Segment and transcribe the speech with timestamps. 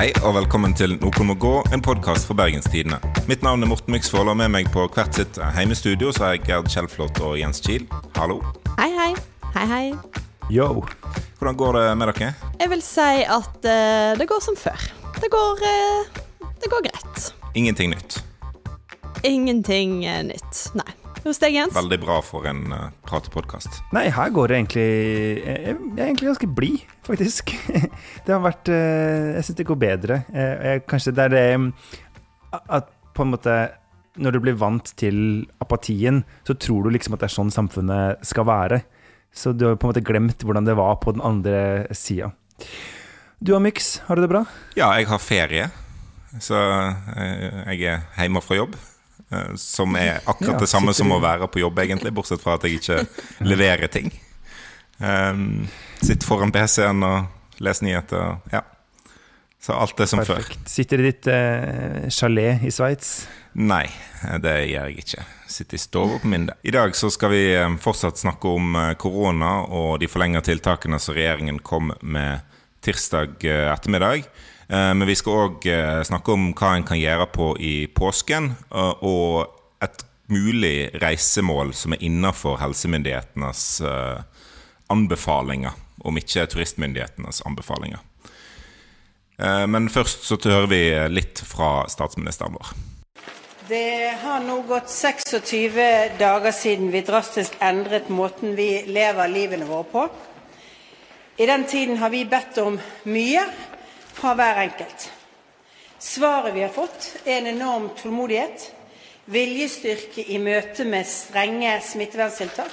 [0.00, 2.96] Hei og velkommen til Nå må gå, en podkast fra Bergenstidene.
[3.28, 6.46] Mitt navn er Morten Myksvold, og med meg på hvert sitt heimestudio så er jeg
[6.46, 7.84] Gerd Kjellflot og Jens Kiel.
[8.16, 8.38] Hallo.
[8.78, 9.10] Hei, hei.
[9.58, 9.82] Hei, hei.
[10.48, 10.70] Yo.
[11.36, 12.30] Hvordan går det med dere?
[12.62, 14.88] Jeg vil si at eh, det går som før.
[15.20, 16.24] Det går eh,
[16.64, 17.28] Det går greit.
[17.52, 18.22] Ingenting nytt.
[19.20, 20.64] Ingenting eh, nytt.
[20.80, 20.88] Nei.
[21.20, 21.74] Hos deg, Jens?
[21.76, 23.82] Veldig bra for en uh, pratepodkast.
[23.92, 27.52] Nei, her går det egentlig Jeg, jeg er egentlig ganske blid, faktisk.
[28.24, 30.22] Det har vært uh, Jeg syns det går bedre.
[30.32, 31.66] Eh, jeg, kanskje det er det mm,
[32.72, 33.56] at på en måte
[34.16, 38.24] Når du blir vant til apatien, så tror du liksom at det er sånn samfunnet
[38.26, 38.80] skal være.
[39.30, 42.32] Så du har på en måte glemt hvordan det var på den andre sida.
[43.40, 44.42] Du og Myx, har du det bra?
[44.76, 45.70] Ja, jeg har ferie,
[46.42, 48.74] så jeg er hjemme fra jobb.
[49.30, 52.56] Uh, som er akkurat Ja, det samme som å være på jobb, egentlig, bortsett fra
[52.58, 53.04] at jeg ikke
[53.46, 54.10] leverer ting.
[54.98, 55.68] Um,
[56.02, 58.40] sitter foran PC-en og leser nyheter.
[58.52, 58.64] Ja.
[59.60, 60.46] Så alt er som før.
[60.68, 63.20] Sitter i ditt uh, chalet i Sveits?
[63.58, 63.88] Nei,
[64.38, 65.24] det gjør jeg ikke.
[65.50, 66.46] Sitter i stua på min.
[66.62, 71.00] I dag så skal vi eh, fortsatt snakke om eh, korona og de forlenga tiltakene
[71.02, 72.46] som regjeringen kom med
[72.84, 74.28] tirsdag eh, ettermiddag.
[74.70, 75.66] Eh, Men vi skal òg
[76.06, 81.92] snakke om hva en kan gjøre på i påsken, eh, og et mulig reisemål som
[81.94, 84.20] er innafor helsemyndighetenes eh,
[84.90, 87.98] anbefalinger, om ikke turistmyndighetenes anbefalinger.
[89.40, 92.72] Eh, Men først så hører vi litt fra statsministeren vår.
[93.70, 99.86] Det har nå gått 26 dager siden vi drastisk endret måten vi lever livene våre
[99.92, 100.08] på.
[101.38, 103.44] I den tiden har vi bedt om mye
[104.14, 105.10] fra hver enkelt.
[106.00, 108.70] Svaret vi har fått, er en enorm tålmodighet,
[109.30, 112.72] viljestyrke i møte med strenge smitteverntiltak,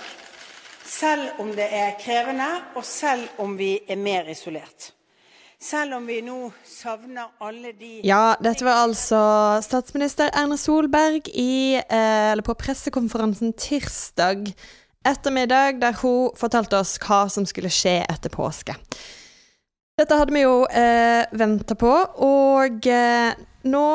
[0.88, 4.94] selv om det er krevende, og selv om vi er mer isolert.
[5.60, 9.20] Selv om vi nå savner alle de Ja, dette var altså
[9.66, 14.54] statsminister Erna Solberg i, eh, på pressekonferansen tirsdag
[15.08, 18.76] ettermiddag, der hun fortalte oss hva som skulle skje etter påske.
[19.98, 21.90] Dette hadde vi jo eh, venta på,
[22.22, 23.32] og eh,
[23.66, 23.86] nå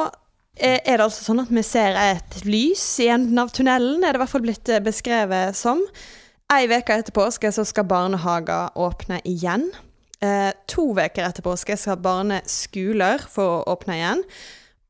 [0.59, 4.11] eh, er det altså sånn at vi ser et lys i enden av tunnelen, er
[4.11, 5.79] det i hvert fall blitt eh, beskrevet som.
[6.51, 9.69] Ei uke etter påske så skal barnehager åpne igjen.
[10.19, 14.25] Eh, to uker etter påske skal barneskoler få åpne igjen.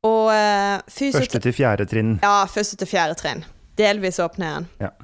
[0.09, 2.17] Og eh, Første til fjerde trinn.
[2.25, 3.45] Ja, første til fjerde trinn.
[3.77, 4.71] Delvis åpne igjen.
[4.81, 4.95] Ja.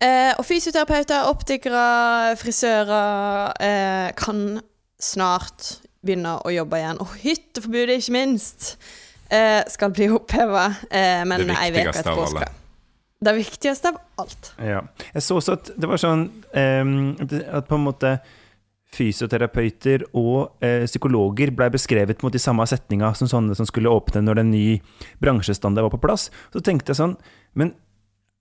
[0.00, 4.62] Eh, og fysioterapeuter, optikere, frisører eh, kan
[5.00, 7.00] snart begynne å jobbe igjen.
[7.02, 8.76] Og hytteforbudet, ikke minst,
[9.30, 12.36] eh, skal bli oppheva, eh, men Det ei uke viktigste etter av påske.
[12.36, 12.48] alle.
[13.20, 14.52] Det viktigste av alt.
[14.62, 14.82] Ja.
[15.14, 18.20] Jeg så også at det var sånn eh, at på en måte
[18.94, 24.22] fysioterapeuter og eh, psykologer ble beskrevet mot de samme setninga som sånne som skulle åpne
[24.24, 24.80] når en ny
[25.20, 26.30] bransjestandard var på plass.
[26.54, 27.16] Så tenkte jeg sånn
[27.58, 27.74] Men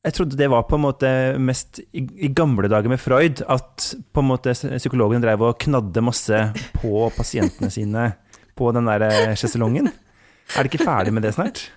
[0.06, 1.10] jeg trodde det var på en måte
[1.42, 6.42] mest i, gamle dager med Freud, at på en måte psykologen drev og knadde masse
[6.78, 8.12] på pasientene sine
[8.58, 9.90] på den der eh, sjeselongen.
[10.56, 11.68] Er de ikke ferdig med det snart?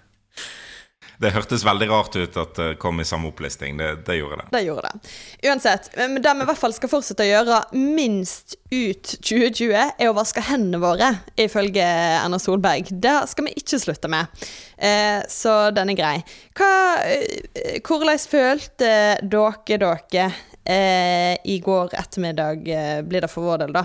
[1.21, 3.77] Det hørtes veldig rart ut at det kom i samme opplisting.
[3.77, 4.45] Det, det gjorde det.
[4.55, 5.11] Det gjorde det.
[5.51, 10.15] Uansett, det vi i hvert fall skal fortsette å gjøre minst ut 2020, er å
[10.17, 12.89] vaske hendene våre, ifølge Erna Solberg.
[13.05, 14.47] Det skal vi ikke slutte med.
[14.81, 16.15] Eh, så den er grei.
[16.57, 16.71] Hva,
[17.05, 20.25] eh, hvordan følte dere dere
[20.65, 22.65] eh, i går ettermiddag,
[23.05, 23.85] blir det for vår del, da?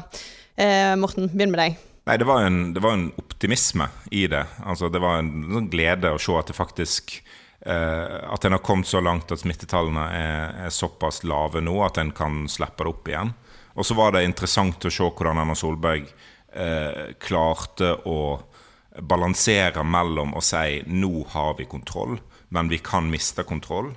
[0.56, 1.78] Eh, Morten, begynn med deg.
[2.06, 4.44] Nei, det var, en, det var en optimisme i det.
[4.64, 7.16] Altså, det var en en glede å se at det faktisk
[7.66, 12.12] At en har kommet så langt at smittetallene er, er såpass lave nå at en
[12.14, 13.32] kan slippe det opp igjen.
[13.74, 16.06] Og så var det interessant å se hvordan Erna Solberg
[16.54, 18.20] eh, klarte å
[19.02, 22.16] balansere mellom å si nå har vi kontroll,
[22.56, 23.92] men vi kan miste kontroll.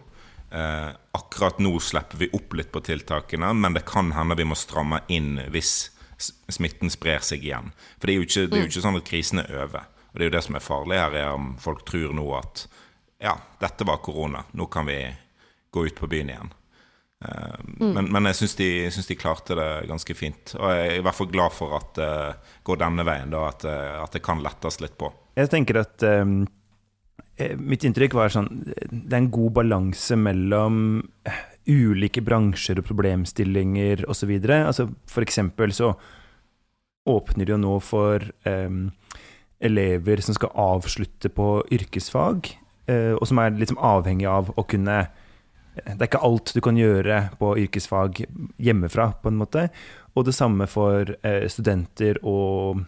[0.50, 4.58] Eh, akkurat nå slipper vi opp litt på tiltakene, men det kan hende vi må
[4.58, 5.92] stramme inn hvis
[6.50, 7.70] smitten sprer seg igjen.
[7.98, 9.86] For det er jo ikke, er jo ikke sånn at krisen er over.
[10.08, 12.64] Og det er jo det som er farlig her, er om folk tror nå at
[13.22, 15.00] ja, dette var korona, nå kan vi
[15.70, 16.54] gå ut på byen igjen.
[17.18, 17.94] Mm.
[17.94, 18.68] Men, men jeg syns de,
[19.08, 20.54] de klarte det ganske fint.
[20.58, 22.12] Og jeg er i hvert fall glad for at det
[22.66, 25.10] går denne veien, da, at, eh, at det kan lettes litt på.
[25.38, 26.24] Jeg tenker at eh,
[27.58, 30.80] Mitt inntrykk var sånn Det er en god balanse mellom
[31.68, 34.32] ulike bransjer og problemstillinger osv.
[34.48, 35.92] Altså, for eksempel så
[37.08, 38.88] åpner det jo nå for um,
[39.64, 42.50] elever som skal avslutte på yrkesfag,
[42.88, 45.02] og som er liksom avhengig av å kunne
[45.78, 48.22] det er ikke alt du kan gjøre på yrkesfag
[48.58, 49.68] hjemmefra, på en måte.
[50.18, 52.82] Og det samme for eh, studenter og,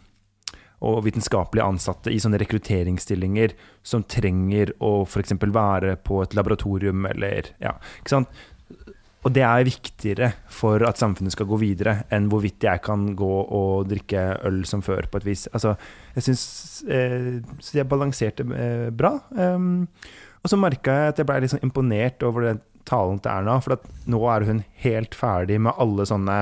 [0.82, 3.54] og vitenskapelige ansatte i sånne rekrutteringsstillinger
[3.86, 5.36] som trenger å f.eks.
[5.40, 8.40] være på et laboratorium eller Ja, ikke sant.
[9.20, 13.34] Og det er viktigere for at samfunnet skal gå videre, enn hvorvidt jeg kan gå
[13.44, 15.44] og drikke øl som før, på et vis.
[15.52, 15.74] Altså,
[16.14, 16.44] jeg syns
[16.88, 17.28] eh,
[17.76, 19.18] jeg balanserte eh, bra.
[19.36, 19.84] Um,
[20.40, 23.76] og så merka jeg at jeg ble sånn imponert over den talen til Erna, for
[24.08, 26.38] nå er hun helt ferdig med alle sånne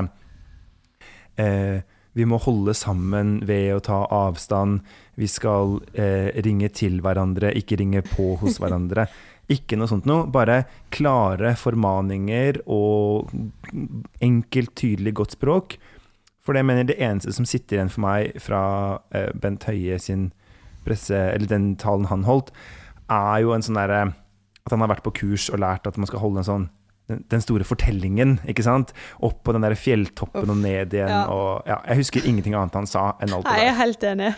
[1.35, 1.83] eh,
[2.19, 4.81] vi må holde sammen ved å ta avstand.
[5.19, 9.05] Vi skal eh, ringe til hverandre, ikke ringe på hos hverandre.
[9.49, 10.27] Ikke noe sånt noe.
[10.29, 10.63] Bare
[10.95, 13.31] klare formaninger og
[14.25, 15.79] enkelt, tydelig, godt språk.
[16.45, 18.63] For det mener det eneste som sitter igjen for meg fra
[19.13, 20.31] eh, Bent Høie sin
[20.87, 22.53] presse, eller den talen han holdt,
[23.13, 24.11] er jo en sånn derre
[24.69, 26.67] At han har vært på kurs og lært at man skal holde en sånn
[27.09, 28.93] den, store fortellingen, ikke sant?
[29.25, 31.09] Opp på den der fjelltoppen og ned igjen.
[31.09, 31.23] Ja.
[31.33, 33.63] Og, ja, jeg husker ingenting annet han sa enn alt det der.
[33.63, 34.29] Jeg er helt enig.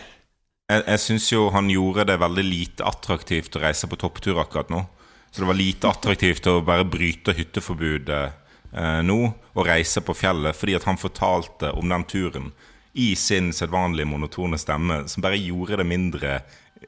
[0.71, 4.71] Jeg, jeg syns jo han gjorde det veldig lite attraktivt å reise på topptur akkurat
[4.71, 4.85] nå.
[5.31, 10.57] Så det var lite attraktivt å bare bryte hytteforbudet eh, nå og reise på fjellet,
[10.57, 12.51] fordi at han fortalte om den turen
[12.93, 16.41] i sin sedvanlige monotone stemme, som bare gjorde det mindre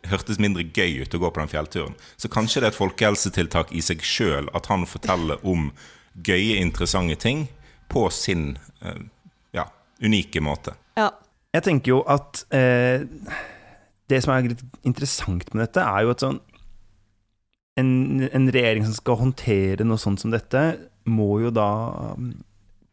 [0.10, 1.98] hørtes mindre gøy ut å gå på den fjellturen.
[2.18, 5.70] Så kanskje det er et folkehelsetiltak i seg sjøl at han forteller om
[6.14, 7.46] gøye, interessante ting
[7.94, 9.04] på sin eh,
[9.56, 9.68] ja,
[10.02, 10.76] unike måte.
[11.00, 11.12] Ja.
[11.54, 13.04] Jeg tenker jo at eh,
[14.10, 16.40] det som er litt interessant med dette, er jo at sånn
[17.80, 17.92] en,
[18.30, 20.64] en, regjering som skal håndtere noe sånt som dette,
[21.10, 21.68] må jo da
[22.14, 22.34] um,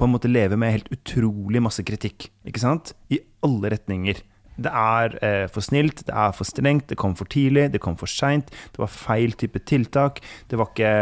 [0.00, 2.94] på en måte leve med helt utrolig masse kritikk, ikke sant?
[3.12, 4.22] I alle retninger.
[4.60, 7.96] Det er eh, for snilt, det er for strengt, det kom for tidlig, det kom
[8.00, 10.94] for seint, det var feil type tiltak, det var ikke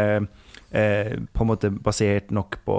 [0.71, 2.77] eh, på en måte basert nok på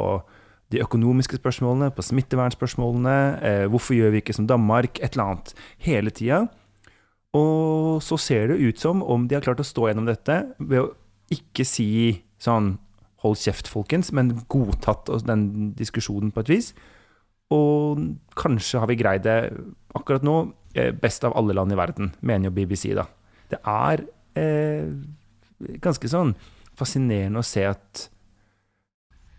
[0.73, 5.55] de økonomiske spørsmålene, på smittevernspørsmålene, eh, hvorfor gjør vi ikke som Danmark, et eller annet,
[5.85, 6.44] hele tida.
[7.37, 10.82] Og så ser det ut som om de har klart å stå gjennom dette ved
[10.82, 10.93] å
[11.31, 11.91] ikke si
[12.43, 12.77] sånn
[13.21, 16.71] Hold kjeft, folkens, men godtatt den diskusjonen på et vis.
[17.53, 17.99] Og
[18.32, 19.50] kanskje har vi greid det
[19.93, 20.37] akkurat nå
[20.73, 23.05] eh, best av alle land i verden, mener jo BBC, da.
[23.53, 24.06] Det er
[24.41, 24.88] eh,
[25.85, 26.33] ganske sånn
[26.81, 28.06] fascinerende å se at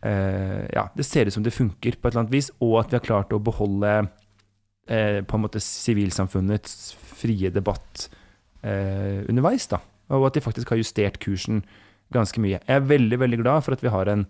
[0.06, 2.94] eh, Ja, det ser ut som det funker på et eller annet vis, og at
[2.94, 3.96] vi har klart å beholde
[4.92, 6.92] eh, på en måte sivilsamfunnets
[7.22, 8.10] frie debatt
[8.62, 9.82] eh, underveis, da.
[10.12, 11.64] Og at de faktisk har justert kursen
[12.12, 12.60] ganske mye.
[12.60, 14.26] Jeg er veldig, veldig glad for at vi har en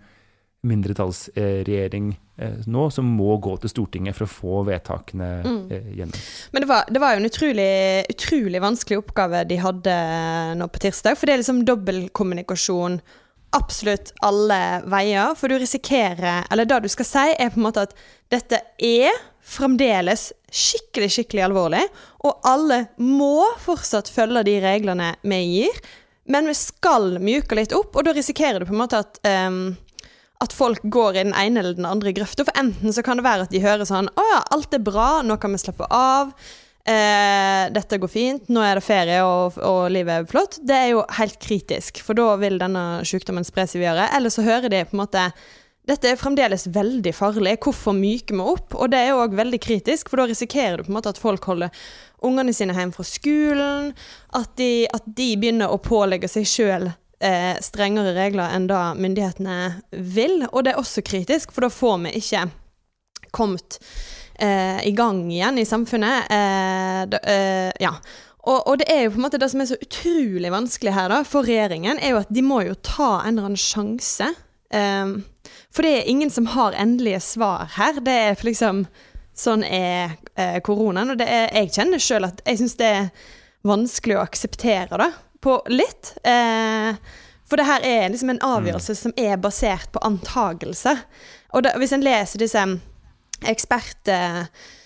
[0.61, 5.63] mindretallsregjering eh, nå som må gå til Stortinget for å få vedtakene mm.
[5.73, 6.27] eh, gjennom.
[6.53, 7.71] Men det var, det var, jo en utrolig,
[8.13, 9.97] utrolig vanskelig oppgave de hadde
[10.59, 11.17] nå på tirsdag.
[11.17, 12.99] For det er liksom dobbeltkommunikasjon
[13.57, 14.61] absolutt alle
[14.91, 15.33] veier.
[15.39, 17.97] For du risikerer Eller det du skal si, er på en måte at
[18.31, 21.83] dette er fremdeles skikkelig, skikkelig alvorlig.
[22.27, 25.79] Og alle må fortsatt følge de reglene vi gir.
[26.31, 29.63] Men vi skal mjuke litt opp, og da risikerer du på en måte at um,
[30.41, 32.45] at folk går i den ene eller den andre grøfta.
[32.47, 35.21] For enten så kan det være at de hører sånn Å ja, alt er bra,
[35.21, 36.31] nå kan vi slappe av.
[36.81, 40.57] Eh, dette går fint, nå er det ferie og, og, livet er flott.
[40.65, 44.09] Det er jo helt kritisk, for da vil denne sykdommen spre seg videre.
[44.17, 45.27] Eller så hører de på en måte
[45.91, 47.57] dette er fremdeles veldig farlig.
[47.63, 48.77] Hvorfor myker vi opp?
[48.77, 51.45] Og det er òg veldig kritisk, for da risikerer du på en måte at folk
[51.49, 51.73] holder
[52.25, 53.91] ungene sine hjemme fra skolen.
[54.37, 59.59] At de, at de begynner å pålegge seg sjøl eh, strengere regler enn det myndighetene
[59.91, 60.41] vil.
[60.51, 62.47] Og det er også kritisk, for da får vi ikke
[63.35, 63.79] kommet
[64.39, 66.31] eh, i gang igjen i samfunnet.
[66.31, 67.95] Eh, da, eh, ja.
[68.41, 71.11] Og, og, det er jo på en måte det som er så utrolig vanskelig her
[71.13, 74.31] da, for regjeringen, er jo at de må jo ta en eller annen sjanse.
[74.71, 75.23] Um,
[75.71, 77.99] for det er ingen som har endelige svar her.
[78.03, 78.85] Det er liksom
[79.41, 81.13] Sånn er eh, koronaen.
[81.13, 83.05] Og det er, jeg kjenner sjøl at jeg syns det er
[83.65, 85.07] vanskelig å akseptere det,
[85.41, 86.11] på litt.
[86.27, 86.91] Eh,
[87.47, 88.99] for det her er liksom en avgjørelse mm.
[88.99, 90.97] som er basert på antagelser.
[91.55, 92.65] Og da, hvis en leser disse
[93.49, 94.77] ekspertrapportene eh,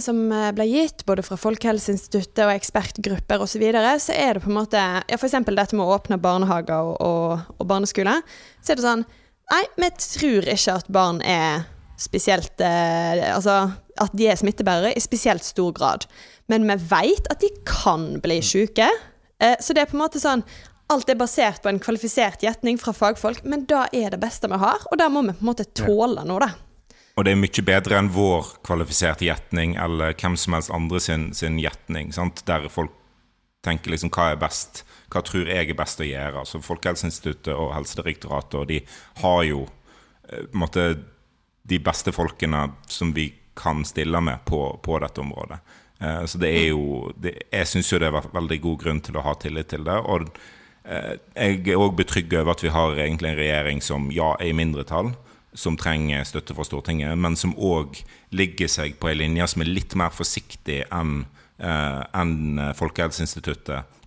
[0.00, 4.44] som eh, ble gitt, både fra Folkehelseinstituttet og ekspertgrupper osv., så, videre, så er det
[4.44, 5.36] på en måte ja, F.eks.
[5.44, 8.24] dette med å åpne barnehager og, og, og barneskoler.
[8.62, 9.06] Så er det sånn
[9.52, 11.66] Nei, vi tror ikke at barn er
[12.00, 13.58] spesielt eh, Altså
[14.00, 16.06] at de er smittebærere i spesielt stor grad.
[16.50, 18.88] Men vi vet at de kan bli syke.
[19.38, 20.42] Eh, så det er på en måte sånn
[20.92, 24.58] Alt er basert på en kvalifisert gjetning fra fagfolk, men da er det beste vi
[24.60, 26.50] har, og da må vi på en måte tåle noe, da.
[27.14, 31.28] Og det er mye bedre enn vår kvalifiserte gjetning eller hvem som helst andre sin,
[31.36, 32.10] sin gjetning,
[32.46, 32.94] der folk
[33.64, 34.82] tenker liksom hva er best
[35.14, 36.42] hva tror jeg er best å gjøre?
[36.42, 38.80] Altså Folkehelseinstituttet og Helsedirektoratet og de
[39.22, 39.62] har jo
[40.28, 40.94] eh, måtte,
[41.64, 45.60] de beste folkene som vi kan stille med på, på dette området.
[46.00, 49.16] Eh, så det er jo det, Jeg syns jo det er veldig god grunn til
[49.16, 49.96] å ha tillit til det.
[50.02, 50.26] Og
[50.84, 54.50] eh, jeg er òg betrygget over at vi har egentlig en regjering som ja, er
[54.50, 55.14] i mindretall,
[55.54, 58.00] som trenger støtte fra Stortinget, men som òg
[58.34, 61.24] ligger seg på en linje som er litt mer forsiktig enn
[61.58, 64.00] eh, enn Folkehelseinstituttet.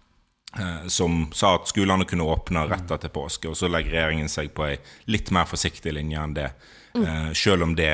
[0.89, 4.63] Som sa at skolene kunne åpne rett etter påske, og så legger regjeringen seg på
[4.65, 4.77] ei
[5.11, 6.47] litt mer forsiktig linje enn det.
[6.95, 7.03] Mm.
[7.37, 7.91] Selv om det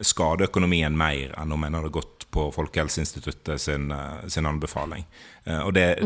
[0.00, 5.06] skader økonomien mer enn om en hadde gått på Folkehelseinstituttet sin, eh, sin anbefaling.
[5.44, 5.98] Eh, og det.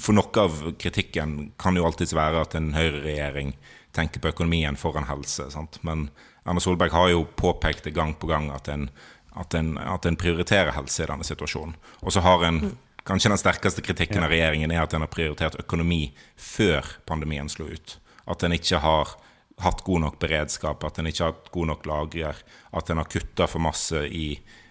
[0.00, 3.54] For noe av kritikken kan jo alltids være at en høyreregjering
[3.92, 5.50] tenker på økonomien foran helse.
[5.50, 5.78] Sant?
[5.82, 6.10] Men
[6.48, 8.88] Erna Solberg har jo påpekt det gang på gang at en,
[9.36, 11.76] at en, at en prioriterer helse i denne situasjonen.
[12.00, 12.62] Og så har en.
[13.08, 17.64] Kanskje den sterkeste kritikken av regjeringen er at en har prioritert økonomi før pandemien slo
[17.70, 17.94] ut.
[18.28, 19.14] At en ikke har
[19.64, 22.42] hatt god nok beredskap, at en ikke har hatt god nok lagrer,
[22.76, 24.26] at en har kutta for masse i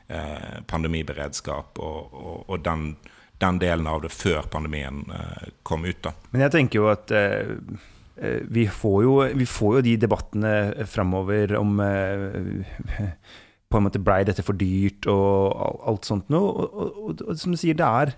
[0.09, 2.93] Eh, pandemiberedskap og, og, og den,
[3.43, 5.99] den, delen av det før pandemien eh, kom ut.
[5.99, 6.13] da.
[6.31, 7.57] Men jeg tenker jo at eh
[8.49, 10.53] vi, får jo, vi, får jo, de debattene
[10.89, 13.11] framover om eh,
[13.69, 16.49] på en måte Blei dette for dyrt og alt sånt noe?
[16.49, 18.13] Og, og, og, som du sier, det er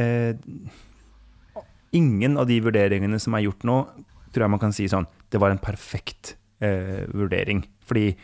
[0.00, 0.54] eh,
[1.94, 3.76] Ingen av de vurderingene som er gjort nå,
[4.34, 7.58] tror jeg man kan si sånn Det var en perfekt vurdering.
[7.84, 8.14] Fordi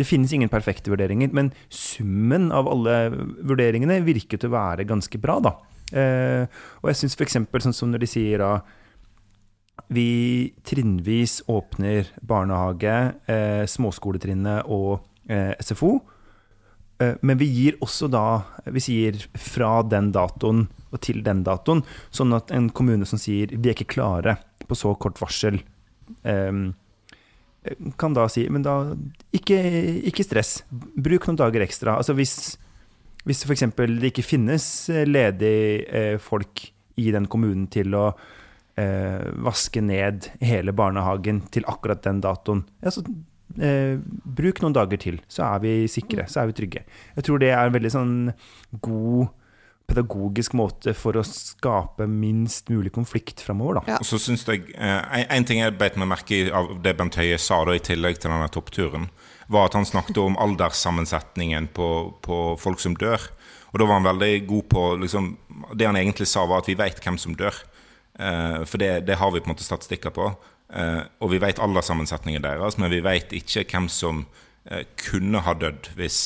[0.00, 5.20] det finnes ingen perfekte vurderinger, men summen av alle vurderingene virker til å være ganske
[5.20, 5.52] bra, da.
[5.90, 7.36] Eh, og jeg syns f.eks.
[7.66, 8.60] sånn som når de sier da
[9.88, 12.96] vi trinnvis åpner barnehage,
[13.30, 15.98] eh, småskoletrinnet og eh, SFO.
[17.00, 21.84] Eh, men vi gir også da Vi sier fra den datoen og til den datoen,
[22.10, 25.60] sånn at en kommune som sier vi er ikke klare på så kort varsel,
[26.26, 26.56] eh,
[28.00, 28.74] kan da si Men da,
[29.36, 29.60] ikke,
[30.08, 30.64] ikke stress.
[30.70, 31.98] Bruk noen dager ekstra.
[32.00, 32.56] Altså hvis,
[33.28, 33.68] hvis f.eks.
[33.76, 36.70] det ikke finnes ledig ledige eh, folk
[37.00, 38.10] i den kommunen til å
[38.80, 43.04] eh, vaske ned hele barnehagen til akkurat den datoen, Altså,
[43.60, 46.86] eh, bruk noen dager til, så er vi sikre, så er vi trygge.
[47.16, 48.16] Jeg tror det er en veldig sånn
[48.80, 49.30] god
[49.90, 53.82] pedagogisk måte for å skape minst mulig konflikt framover.
[53.90, 53.98] Ja.
[53.98, 57.16] Og så synes jeg, eh, En ting jeg beit meg merke i av det Bent
[57.16, 59.10] Høie sa da, i tillegg til denne toppturen,
[59.48, 63.20] var at han snakket om alderssammensetningen på, på folk som dør.
[63.72, 65.36] Og da var han veldig god på liksom,
[65.74, 67.54] Det han egentlig sa, var at vi vet hvem som dør.
[68.20, 70.28] Eh, for det, det, har vi på en måte statistikker på.
[70.72, 74.26] Eh, og vi vet alderssammensetningen deres, men vi vet ikke hvem som
[74.68, 76.20] eh, kunne ha dødd hvis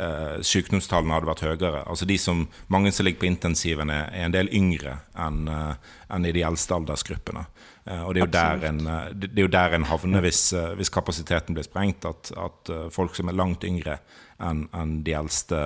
[0.00, 1.84] eh, sykdomstallene hadde vært høyere.
[1.84, 6.26] Altså de som, Mange som ligger på intensiven, er, en del yngre enn eh, en
[6.26, 7.44] i de eldste aldersgruppene.
[7.84, 8.82] Eh, og det er, jo der en,
[9.20, 13.28] det er jo der en havner hvis, hvis kapasiteten blir sprengt, at, at, folk som
[13.28, 14.00] er langt yngre
[14.42, 15.60] enn en de eldste,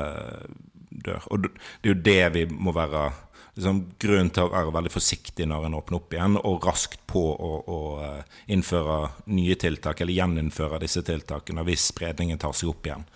[0.91, 1.25] dør.
[1.31, 1.51] Og det
[1.85, 3.09] er jo det vi må være
[3.61, 7.23] liksom, grunn til å være veldig forsiktig når en åpner opp igjen, og raskt på
[7.31, 7.81] å, å
[8.51, 9.01] innføre
[9.31, 13.07] nye tiltak, eller gjeninnføre disse tiltakene hvis spredningen tar seg opp igjen.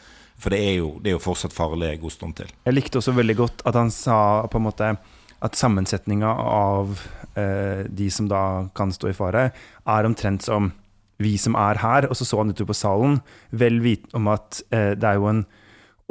[0.40, 2.54] For det er jo, det er jo fortsatt farlig en god stund til.
[2.66, 4.18] Jeg likte også veldig godt at han sa
[4.50, 4.94] på en måte
[5.44, 6.98] at sammensetninga av
[7.38, 8.42] eh, de som da
[8.76, 10.72] kan stå i fare, er omtrent som
[11.22, 12.08] vi som er her.
[12.08, 13.20] Og så så han utover på salen,
[13.52, 15.44] vel vitende om at eh, det er jo en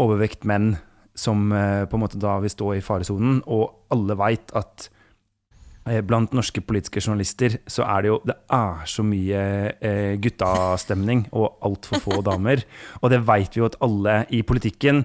[0.01, 0.75] overvekt menn
[1.15, 4.89] som eh, på en måte da vil stå i faresonen, og alle veit at
[5.83, 9.39] Eh, blant norske politiske journalister så er det jo Det er så mye
[9.83, 12.63] eh, guttastemning og altfor få damer.
[13.03, 15.03] Og det veit vi jo at alle i politikken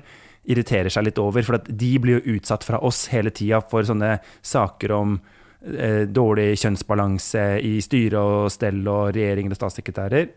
[0.49, 1.43] irriterer seg litt over.
[1.43, 5.19] For de blir jo utsatt fra oss hele tida for sånne saker om
[5.67, 10.31] eh, dårlig kjønnsbalanse i styre og stell og regjeringen og statssekretærer.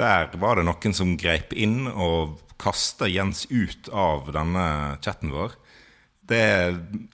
[0.00, 4.66] Der var det noen som greip inn og kasta Jens ut av denne
[5.02, 5.56] chatten vår.
[6.22, 6.44] Det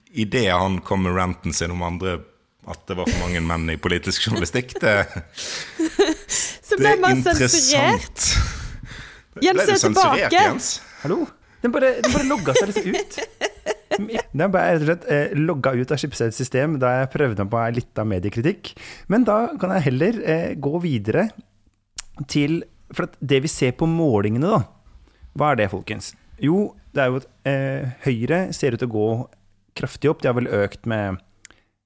[0.09, 2.19] Idet han kom med ranten sin om andre
[2.69, 4.75] at det var for mange menn i politisk journalistikk.
[4.81, 4.93] Det,
[6.69, 8.25] Så ble man sensurert.
[9.41, 10.29] Jens er tilbake.
[10.33, 10.71] Jens?
[11.03, 11.23] Hallo?
[11.63, 13.19] Den bare, den bare logga seg litt ut.
[13.99, 17.63] Den ble rett og slett eh, logga ut av Schibsteds system da jeg prøvde på
[17.75, 18.73] litt av mediekritikk.
[19.11, 21.29] Men da kan jeg heller eh, gå videre
[22.31, 22.61] til
[22.95, 24.61] For det vi ser på målingene, da.
[25.39, 26.11] Hva er det, folkens?
[26.43, 29.09] Jo, det er jo at eh, Høyre ser ut til å gå
[29.79, 30.23] kraftig opp.
[30.23, 31.21] De har vel økt med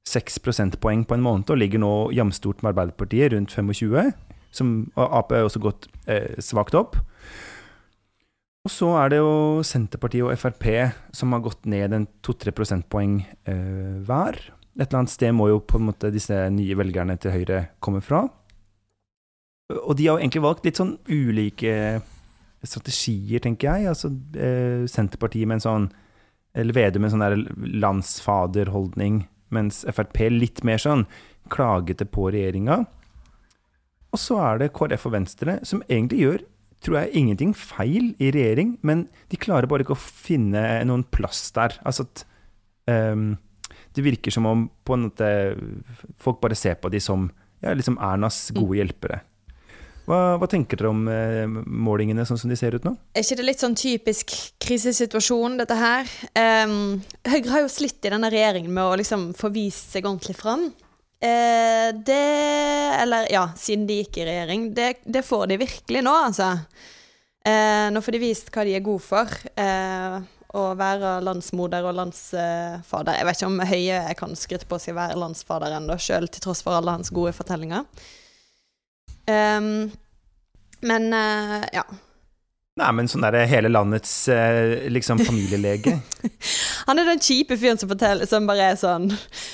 [0.10, 4.13] 6 prosentpoeng på en måned og ligger nå jamstort med Arbeiderpartiet, rundt 25.
[4.53, 6.98] Som, og Ap har også gått eh, svakt opp.
[8.63, 10.67] Og så er det jo Senterpartiet og Frp
[11.15, 14.39] som har gått ned en 2-3 prosentpoeng eh, hver.
[14.79, 18.01] Et eller annet sted må jo på en måte disse nye velgerne til Høyre komme
[18.01, 18.25] fra.
[19.83, 22.01] Og de har jo egentlig valgt litt sånn ulike
[22.63, 23.91] strategier, tenker jeg.
[23.91, 25.91] Altså eh, Senterpartiet med en sånn
[26.53, 27.39] eller Vedum en sånn der
[27.82, 31.08] landsfaderholdning, mens Frp litt mer sånn
[31.53, 32.84] klagete på regjeringa.
[34.13, 36.43] Og så er det KrF og Venstre, som egentlig gjør
[36.84, 41.46] tror jeg ingenting feil i regjering, men de klarer bare ikke å finne noen plass
[41.55, 41.77] der.
[41.88, 42.25] Altså at
[42.91, 43.38] um,
[43.96, 45.29] Det virker som om på en måte
[46.20, 47.29] folk bare ser på de som
[47.63, 49.22] ja, liksom Ernas gode hjelpere.
[50.03, 52.91] Hva, hva, tenker dere om eh, målingene sånn som de ser ut nå?
[53.15, 54.33] Er ikke det litt sånn typisk
[54.63, 56.10] krisesituasjon, dette her?
[56.36, 60.36] Um, Høyre har jo slitt i denne regjeringen med å liksom få vist seg ordentlig
[60.39, 60.67] fram.
[61.24, 62.19] Uh, det
[63.00, 64.67] Eller ja, siden de gikk i regjering.
[64.75, 66.51] Det, det får de virkelig nå, altså.
[67.48, 69.31] Uh, nå får de vist hva de er gode for.
[69.55, 70.19] Uh,
[70.53, 73.15] å være landsmoder og landsfader.
[73.17, 76.43] Jeg vet ikke om Høie kan skryte på seg å være landsfader ennå, sjøl til
[76.43, 77.88] tross for alle hans gode fortellinger.
[79.27, 79.92] Um,
[80.84, 81.84] men uh, ja.
[82.74, 86.00] Nei, men sånn derre hele landets uh, liksom familielege.
[86.88, 89.06] Han er den kjipe fyren som forteller Som bare er sånn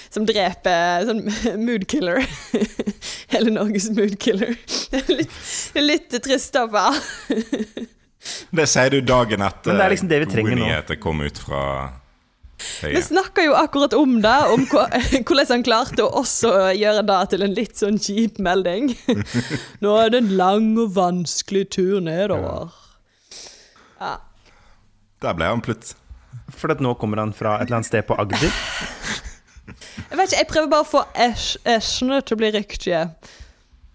[0.10, 1.20] Som dreper Sånn
[1.68, 2.24] moodkiller.
[3.34, 4.56] hele Norges moodkiller.
[5.12, 5.36] litt,
[5.78, 6.98] litt trist, da, far.
[8.56, 11.22] det sier du dagen etter men det er liksom det vi trenger gode nyheter kom
[11.22, 11.62] ut fra
[12.60, 12.94] Høye.
[12.96, 14.66] Vi snakka jo akkurat om det, om
[15.28, 18.92] hvordan han klarte å også gjøre det til en litt sånn kjip melding.
[19.84, 22.74] Nå er det en lang og vanskelig tur nedover.
[24.00, 24.18] Ja.
[25.24, 25.98] Der ble han plutselig.
[26.54, 28.50] For at nå kommer han fra et eller annet sted på Agder?
[30.10, 31.02] Jeg vet ikke, jeg prøver bare å få
[31.70, 33.02] æsjene til å bli riktige.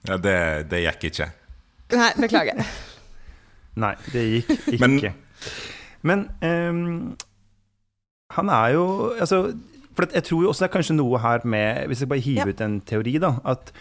[0.07, 0.37] Ja, det,
[0.71, 1.27] det gikk ikke.
[1.99, 2.61] Nei, beklager.
[3.83, 4.79] Nei, det gikk ikke.
[4.87, 4.95] Men,
[6.07, 6.93] Men um,
[8.35, 8.85] han er jo
[9.21, 9.55] altså,
[9.95, 12.51] For jeg tror jo også det er kanskje noe her med Hvis jeg bare hiver
[12.51, 12.55] ja.
[12.55, 13.37] ut en teori, da.
[13.47, 13.73] At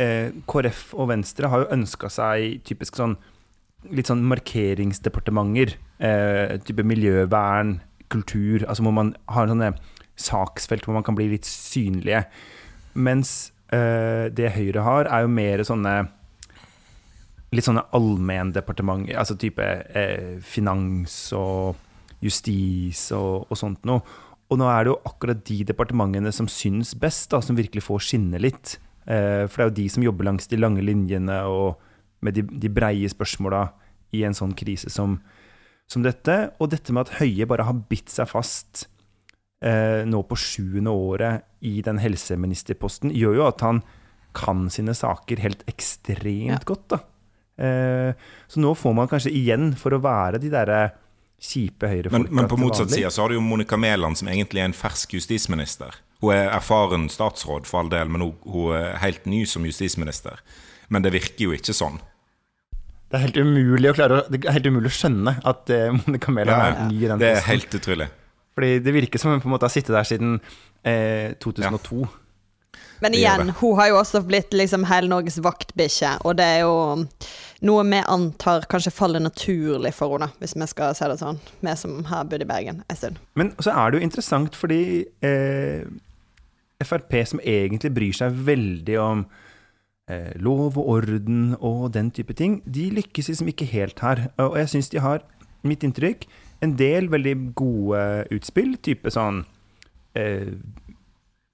[0.00, 3.18] eh, KrF og Venstre har jo ønska seg typisk sånn
[3.92, 5.74] litt sånn markeringsdepartementer.
[6.00, 7.78] Eh, type miljøvern,
[8.12, 8.64] kultur.
[8.64, 9.74] Altså hvor man har sånne
[10.16, 12.24] saksfelt hvor man kan bli litt synlige.
[12.94, 15.94] Mens eh, det Høyre har, er jo mer sånne
[17.54, 19.18] litt sånne allmenndepartementer.
[19.20, 21.83] Altså type eh, finans og
[22.24, 24.02] justis og, og, sånt noe.
[24.52, 28.04] Og nå er det jo akkurat de departementene som syns best, da, som virkelig får
[28.08, 28.76] skinne litt.
[29.04, 31.80] Eh, for det er jo de som jobber langs de lange linjene og
[32.24, 33.66] med de, de breie spørsmåla
[34.16, 35.18] i en sånn krise som,
[35.90, 36.36] som, dette.
[36.60, 38.86] Og dette med at Høie bare har bitt seg fast
[39.64, 43.82] eh, nå på sjuende året i den helseministerposten, gjør jo at han
[44.34, 46.62] kan sine saker helt ekstremt ja.
[46.66, 46.86] godt.
[46.96, 47.00] da.
[47.54, 50.82] Eh, så nå får man kanskje igjen for å være de derre
[51.44, 52.16] kjipe høyrefolk.
[52.16, 54.76] Men, men på motsatt side så har du jo Monica Mæland, som egentlig er en
[54.76, 56.00] fersk justisminister.
[56.24, 60.40] Hun er erfaren statsråd, for all del, men hun, hun er helt ny som justisminister.
[60.92, 62.00] Men det virker jo ikke sånn.
[63.10, 66.32] Det er helt umulig å, klare, det er helt umulig å skjønne at uh, Monica
[66.34, 68.08] Mæland ja, er ny i den Det er helt utrolig.
[68.54, 70.36] Fordi det virker som hun på en måte har sittet der siden
[70.86, 72.04] eh, 2002.
[72.04, 72.10] Ja.
[73.04, 76.74] Men igjen, hun har jo også blitt liksom hele Norges vaktbikkje, og det er jo
[77.64, 81.76] noe vi antar kanskje faller naturlig for henne, hvis vi skal se det sånn, vi
[81.80, 83.20] som har bodd i Bergen en stund.
[83.38, 84.82] Men så er det jo interessant fordi
[85.24, 85.84] eh,
[86.84, 89.24] Frp, som egentlig bryr seg veldig om
[90.10, 94.28] eh, lov og orden og den type ting, de lykkes liksom ikke helt her.
[94.42, 95.24] Og jeg syns de har,
[95.64, 96.26] mitt inntrykk,
[96.64, 98.02] en del veldig gode
[98.34, 99.44] utspill, type sånn
[100.18, 100.52] eh,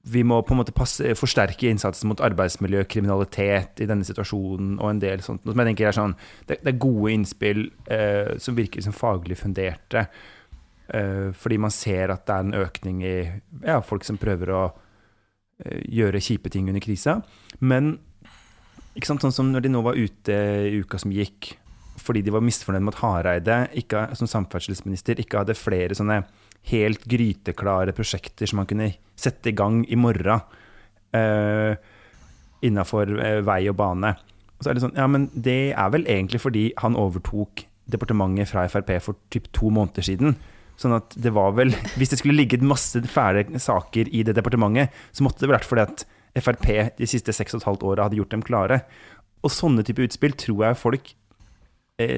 [0.02, 4.94] vi må på en måte passe, forsterke innsatsen mot arbeidsmiljø, kriminalitet i denne situasjonen og
[4.94, 5.44] en del sånt.
[5.44, 6.14] Som jeg tenker er sånn,
[6.48, 10.06] det, det er gode innspill eh, som virker som faglig funderte.
[10.88, 13.16] Eh, fordi man ser at det er en økning i
[13.66, 14.62] ja, folk som prøver å
[15.66, 17.20] eh, gjøre kjipe ting under krisa.
[17.60, 17.98] Men
[18.96, 21.58] ikke sant, sånn som når de nå var ute i uka som gikk,
[22.00, 26.22] fordi de var misfornøyd med at Hareide ikke, som samferdselsminister ikke hadde flere sånne
[26.68, 30.42] helt gryteklare prosjekter som man kunne sette i gang i morgen
[31.16, 31.72] uh,
[32.64, 34.14] innafor uh, vei og bane.
[34.58, 38.50] Og så er det sånn, ja, men det er vel egentlig fordi han overtok departementet
[38.52, 40.36] fra Frp for typ to måneder siden.
[40.80, 44.94] Sånn at det var vel Hvis det skulle ligget masse fæle saker i det departementet,
[45.12, 46.06] så måtte det vært fordi at
[46.40, 46.68] Frp
[47.00, 48.84] de siste seks og et halvt åra hadde gjort dem klare.
[49.42, 51.19] Og sånne type utspill tror jeg folk Eh,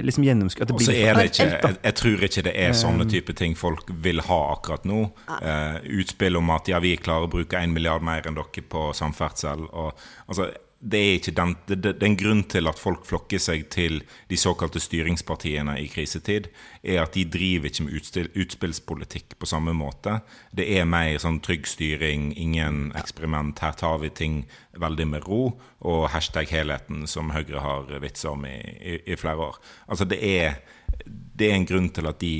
[0.06, 3.36] liksom gjennomskue Og så er det ikke, jeg, jeg, tror ikke det er sånne type
[3.38, 5.04] ting folk vil ha akkurat nå.
[5.28, 8.90] Uh, utspill om at ja, vi klarer å bruke 1 milliard mer enn dere på
[8.96, 9.66] samferdsel.
[9.70, 10.50] Og, altså,
[10.82, 14.00] det er, ikke den, det, det, er en grunn til at folk flokker seg til
[14.30, 16.48] de såkalte styringspartiene i krisetid,
[16.82, 20.18] er at de driver ikke med utstil, utspillspolitikk på samme måte.
[20.50, 23.62] Det er mer sånn trygg styring, ingen eksperiment.
[23.62, 24.42] Her tar vi ting
[24.74, 25.42] veldig med ro.
[25.86, 29.60] Og hashtag helheten, som Høyre har vitsa om i, i, i, flere år.
[29.86, 30.62] Altså det er,
[31.06, 32.34] det er en grunn til at de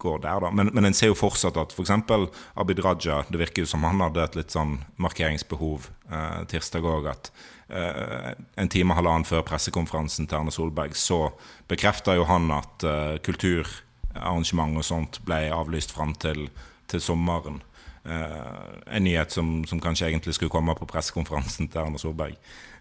[0.00, 0.50] går der, da.
[0.52, 1.92] Men, men en ser jo fortsatt at f.eks.
[2.08, 2.28] For
[2.60, 7.10] Abid Raja Det virker jo som han hadde et litt sånn markeringsbehov eh, tirsdag òg.
[7.12, 7.32] At
[7.70, 11.28] en time og halvannen før pressekonferansen til Erna Solberg så
[11.70, 16.48] bekrefta jo han at eh, kulturarrangement og sånt ble avlyst fram til,
[16.90, 17.60] til sommeren.
[18.00, 22.38] Uh, en nyhet som, som, kanskje egentlig skulle komme på pressekonferansen til Erna Solberg.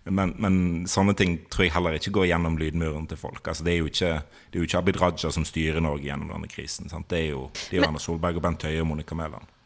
[0.08, 0.54] Men, men,
[0.88, 3.42] sånne ting tror jeg heller ikke går gjennom lydmuren til folk.
[3.44, 6.32] Altså, det, er jo ikke, det er jo ikke Abid Raja som styrer Norge gjennom
[6.32, 6.88] denne krisen.
[6.90, 7.10] Sant?
[7.12, 9.59] Det er jo, det er jo Erna Solberg og Bent Høie og Monica Mæland.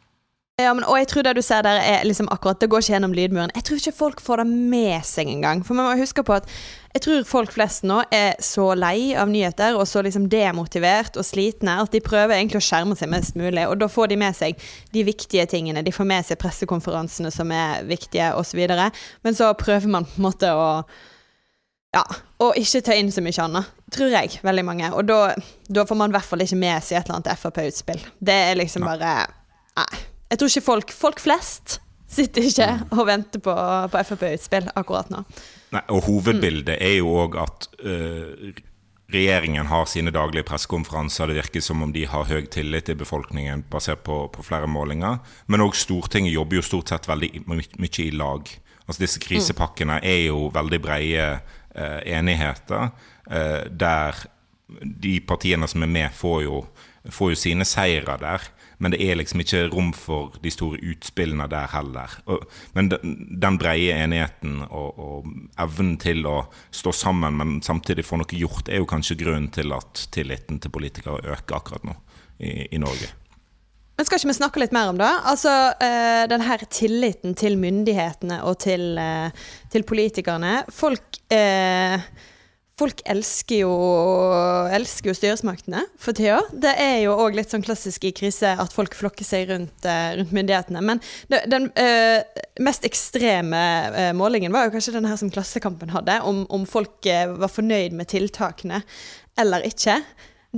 [0.62, 2.92] Ja, men, og jeg tror det du ser der er liksom akkurat Det går ikke
[2.94, 3.50] gjennom lydmuren.
[3.56, 5.64] Jeg tror ikke folk får det med seg engang.
[5.66, 6.46] For man må huske på at
[6.94, 11.26] jeg tror folk flest nå er så lei av nyheter og så liksom demotivert og
[11.26, 13.66] slitne at de prøver egentlig å skjerme seg mest mulig.
[13.66, 14.62] Og da får de med seg
[14.94, 15.82] de viktige tingene.
[15.82, 18.62] De får med seg pressekonferansene som er viktige, osv.
[19.26, 20.70] Men så prøver man på en måte å
[21.94, 22.06] ja,
[22.42, 24.38] og ikke ta inn så mye annet, tror jeg.
[24.46, 24.94] Veldig mange.
[24.94, 25.34] Og da,
[25.66, 28.02] da får man i hvert fall ikke med seg et eller annet Frp-utspill.
[28.22, 29.18] Det er liksom bare
[29.74, 30.13] Nei.
[30.34, 31.80] Jeg tror ikke folk Folk flest
[32.14, 33.54] sitter ikke og venter på,
[33.90, 35.24] på Frp-utspill akkurat nå.
[35.74, 38.52] Nei, og hovedbildet er jo òg at uh,
[39.14, 41.32] regjeringen har sine daglige pressekonferanser.
[41.32, 45.24] Det virker som om de har høy tillit i befolkningen basert på, på flere målinger.
[45.50, 48.54] Men òg Stortinget jobber jo stort sett veldig mye i lag.
[48.86, 52.92] Altså Disse krisepakkene er jo veldig brede uh, enigheter,
[53.30, 54.26] uh, der
[54.84, 56.66] de partiene som er med, får jo,
[57.10, 61.48] får jo sine seire der men det er liksom ikke rom for de store utspillene
[61.52, 62.18] der heller.
[62.28, 62.44] Og,
[62.76, 65.32] men den, den breie enigheten og, og,
[65.64, 66.42] evnen til å
[66.74, 70.74] stå sammen, men samtidig få noe gjort, er jo kanskje grunnen til at tilliten til
[70.74, 71.96] politikere øker akkurat nå
[72.44, 73.14] i, i Norge.
[73.94, 75.10] Men Skal ikke vi snakke litt mer om det?
[75.30, 79.30] Altså, øh, den her tilliten til myndighetene og til, øh,
[79.72, 80.64] til politikerne.
[80.74, 82.08] Folk uh,
[82.74, 83.74] Folk elsker jo,
[84.74, 86.40] elsker jo styresmaktene for tida.
[86.58, 90.16] Det er jo òg litt sånn klassisk i krise at folk flokker seg rundt, uh,
[90.18, 90.82] rundt myndighetene.
[90.82, 93.60] Men den øh, mest ekstreme
[93.92, 97.06] øh, målingen var jo kanskje den her som Klassekampen hadde, om, om folk
[97.38, 98.82] var fornøyd med tiltakene
[99.38, 100.00] eller ikke.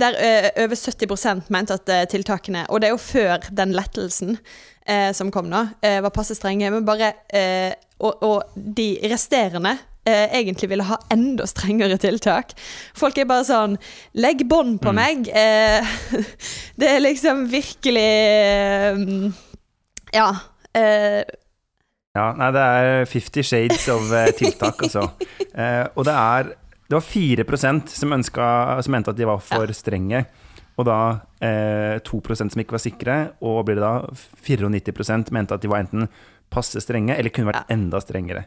[0.00, 0.16] Der
[0.60, 4.36] over 70% mente at tiltakene, og det er jo før den lettelsen
[5.16, 6.68] som kom nå, var passe strenge.
[6.70, 7.14] Men bare
[7.96, 9.72] og, og de resterende
[10.06, 12.54] eh, egentlig ville ha enda strengere tiltak.
[12.96, 13.76] Folk er bare sånn
[14.18, 15.00] Legg bånd på mm.
[15.00, 15.30] meg!
[15.30, 15.96] Eh,
[16.80, 19.02] det er liksom virkelig eh,
[20.14, 20.30] Ja.
[20.76, 21.22] Eh,
[22.16, 25.10] ja, nei, det er 50 shades of eh, tiltak, altså.
[25.56, 26.50] Eh, og det er
[26.84, 28.46] Det var 4% som, ønska,
[28.84, 30.20] som mente at de var for strenge.
[30.76, 30.98] Og da
[31.40, 35.80] eh, 2 som ikke var sikre, og blir det da 94% mente at de var
[35.80, 36.04] enten
[36.52, 38.44] passe strenge, eller kunne vært enda strengere.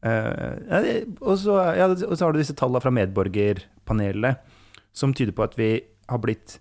[0.00, 4.56] Uh, og, så, ja, og, så, har du disse tallene fra medborgerpanelet
[4.96, 5.74] som tyder på at vi
[6.08, 6.56] har blitt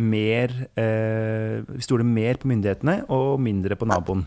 [0.00, 4.24] mer uh, Vi stoler mer på myndighetene og mindre på naboen.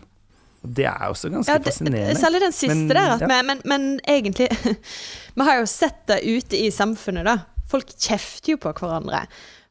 [0.64, 2.20] Det er også ganske ja, det, fascinerende.
[2.20, 3.18] Særlig den siste men, der.
[3.20, 3.42] Ja.
[3.42, 4.48] men, men, egentlig
[5.36, 7.36] Vi har jo sett det ute i samfunnet, da.
[7.68, 9.24] Folk kjefter jo på hverandre.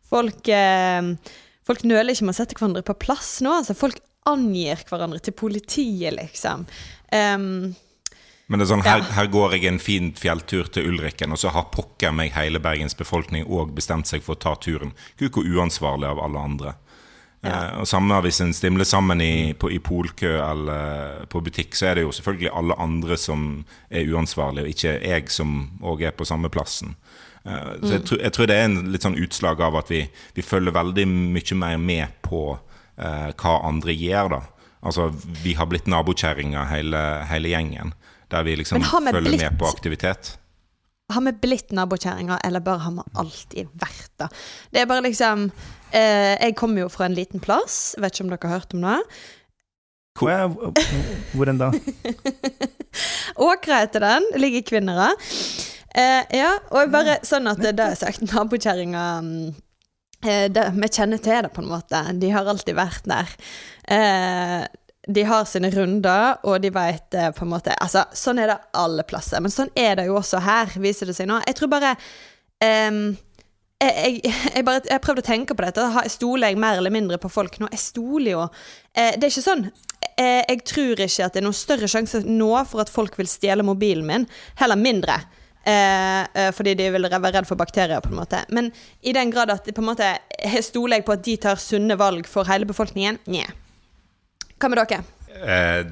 [0.09, 1.01] Folk, eh,
[1.65, 3.55] folk nøler ikke med å sette hverandre på plass nå.
[3.61, 3.97] Altså, folk
[4.29, 6.67] angir hverandre til politiet, liksom.
[7.13, 7.73] Um,
[8.53, 11.49] men det er sånn, her, her, går jeg en fin fjelltur til Ulrikken, og så
[11.55, 14.91] har pokker meg hele Bergens befolkning òg bestemt seg for å ta turen.
[15.17, 16.75] Gud, hvor uansvarlig av alle andre.
[17.41, 17.55] Ja.
[17.55, 21.89] Eh, og samme Hvis en stimler sammen i, på, i polkø eller på butikk, så
[21.89, 26.13] er det jo selvfølgelig alle andre som er uansvarlige, og ikke jeg som òg er
[26.13, 26.93] på samme plassen.
[27.41, 30.05] Eh, så jeg, tror, jeg, tror det er en litt sånn utslag av at vi,
[30.37, 34.37] vi følger veldig mye mer med på eh, hva andre gjør.
[34.37, 34.43] da
[34.83, 35.09] Altså,
[35.43, 37.93] Vi har blitt nabokjerringer hele, hele gjengen.
[38.31, 40.33] Der vi liksom følger blitt, med på aktivitet.
[41.13, 44.29] Har vi blitt nabokjerringer, eller bare har vi alltid vært det?
[44.73, 45.47] Det er bare liksom
[45.91, 48.85] eh, Jeg kommer jo fra en liten plass, vet ikke om dere har hørt om
[48.87, 48.99] det?
[50.19, 50.73] Hvor,
[51.33, 51.71] hvor enn da?
[53.49, 54.27] Åkra heter den.
[54.37, 55.21] Ligger i Kvinnherad.
[55.93, 59.53] Eh, ja, og bare sånn at det er sagt, nabokjerringer
[60.29, 62.05] eh, Vi kjenner til det, på en måte.
[62.19, 63.35] De har alltid vært der.
[63.97, 64.61] Eh,
[65.07, 68.59] de har sine runder, og de vet eh, på en måte Altså, sånn er det
[68.79, 69.43] alle plasser.
[69.43, 71.41] Men sånn er det jo også her, viser det seg nå.
[71.47, 71.95] Jeg tror bare
[72.63, 72.99] eh,
[73.83, 74.21] jeg,
[74.55, 75.87] jeg, bare, jeg prøvde å tenke på dette.
[76.13, 77.71] Stoler jeg mer eller mindre på folk nå?
[77.73, 78.47] Jeg stoler jo.
[78.93, 79.67] Eh, det er ikke sånn.
[80.13, 83.29] Eh, jeg tror ikke at det er noen større sjanse nå for at folk vil
[83.29, 84.27] stjele mobilen min.
[84.61, 85.19] Heller mindre.
[85.63, 88.43] Eh, eh fordi de vil være redd for bakterier, på en måte.
[88.49, 88.71] Men
[89.01, 90.09] i den grad at på en måte,
[90.61, 93.19] stoler jeg på at de tar sunne valg for hele befolkningen?
[93.31, 93.49] Nja.
[94.59, 95.03] Hva med dere?
[95.43, 95.85] Eh,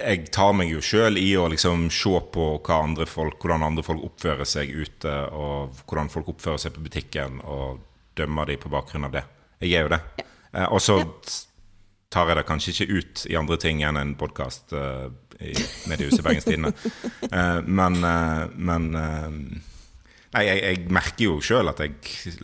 [0.00, 4.02] jeg tar meg jo sjøl i å liksom se på andre folk, hvordan andre folk
[4.08, 7.80] oppfører seg ute, og hvordan folk oppfører seg på butikken, og
[8.16, 9.24] dømmer dem på bakgrunn av det.
[9.60, 10.00] Jeg er jo det.
[10.54, 11.00] Eh, og så
[12.10, 15.54] tar jeg det kanskje ikke ut i andre ting enn en podkast uh, i
[15.90, 16.72] Mediehuset Bergens Tidende.
[17.30, 18.88] Uh, men, uh, men
[20.30, 22.36] Nei, jeg, jeg, merker jo sjøl at jeg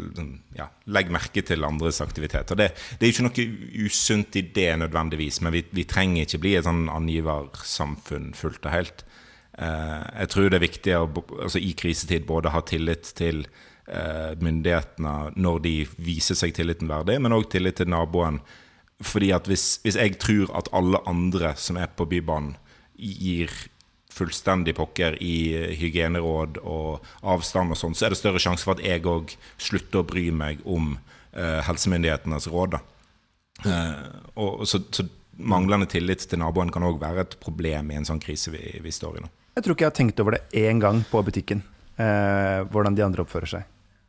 [0.57, 2.51] ja, legger merke til andres aktivitet.
[2.51, 3.45] Og det, det er ikke noe
[3.87, 8.75] usunt i det nødvendigvis, men vi, vi trenger ikke bli et sånn angiversamfunn fullt og
[8.75, 9.07] helt.
[9.55, 11.07] jeg tror det er viktig å,
[11.39, 13.47] altså, i krisetid både ha tillit til
[14.43, 18.43] myndighetene når de viser seg tilliten verdig, men òg tillit til naboen
[19.05, 22.57] fordi at hvis, hvis, jeg tror at alle andre som er på Bybanen,
[22.97, 23.53] gir
[24.17, 28.77] fullstendig pokker i eh, hygieneråd og avstand og sånn, så er det større sjanse for
[28.77, 32.79] at jeg òg slutter å bry meg om eh, helsemyndighetenes råd.
[33.67, 34.05] Eh,
[34.35, 38.23] og, så, så, manglende tillit til naboen kan òg være et problem i en sånn
[38.23, 39.29] krise vi, vi, står i nå.
[39.59, 41.61] Jeg tror ikke jeg har tenkt over det én gang på butikken,
[42.01, 43.67] eh, hvordan de andre oppfører seg.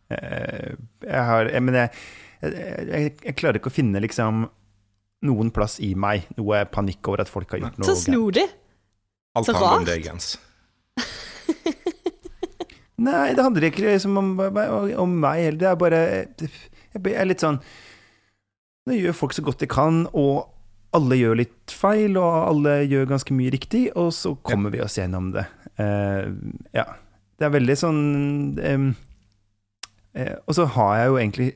[0.07, 1.89] jeg har jeg, Men jeg,
[2.39, 4.45] jeg, jeg, klarer ikke å finne liksom
[5.27, 8.45] noen plass i meg noe panikk over at folk har gjort noe Så snodig.
[9.37, 10.07] Alt handler om deg,
[13.07, 15.59] Nei, det handler ikke liksom om, om meg heller.
[15.61, 15.99] Det er bare
[16.97, 17.59] Jeg er litt sånn
[18.87, 20.47] Nå gjør folk så godt de kan, og
[20.95, 24.77] alle gjør litt feil, og alle gjør ganske mye riktig, og så kommer ja.
[24.77, 25.43] vi oss gjennom det.
[25.75, 26.31] Uh,
[26.71, 26.87] ja.
[27.37, 27.99] Det er veldig sånn
[28.57, 28.85] um,
[30.17, 31.49] uh, Og så har jeg jo egentlig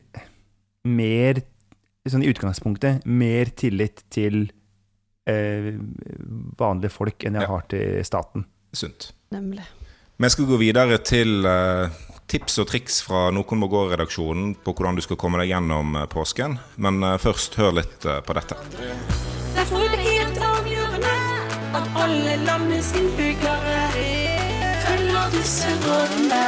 [0.86, 1.39] mer
[2.10, 4.44] sånn i utgangspunktet mer tillit til
[5.32, 5.74] eh,
[6.60, 7.52] vanlige folk enn jeg ja.
[7.52, 8.46] har til staten.
[8.72, 9.12] Sunt.
[9.32, 9.63] Nemlig.
[10.22, 15.00] Vi skal gå videre til eh, tips og triks fra Noen må gå-redaksjonen på hvordan
[15.00, 16.60] du skal komme deg gjennom uh, påsken.
[16.78, 18.60] Men eh, først hør litt på dette.
[19.58, 21.15] Derfor er det helt avgjørende
[21.80, 23.80] at alle landets innbyggere
[24.86, 26.41] følger disse rådene.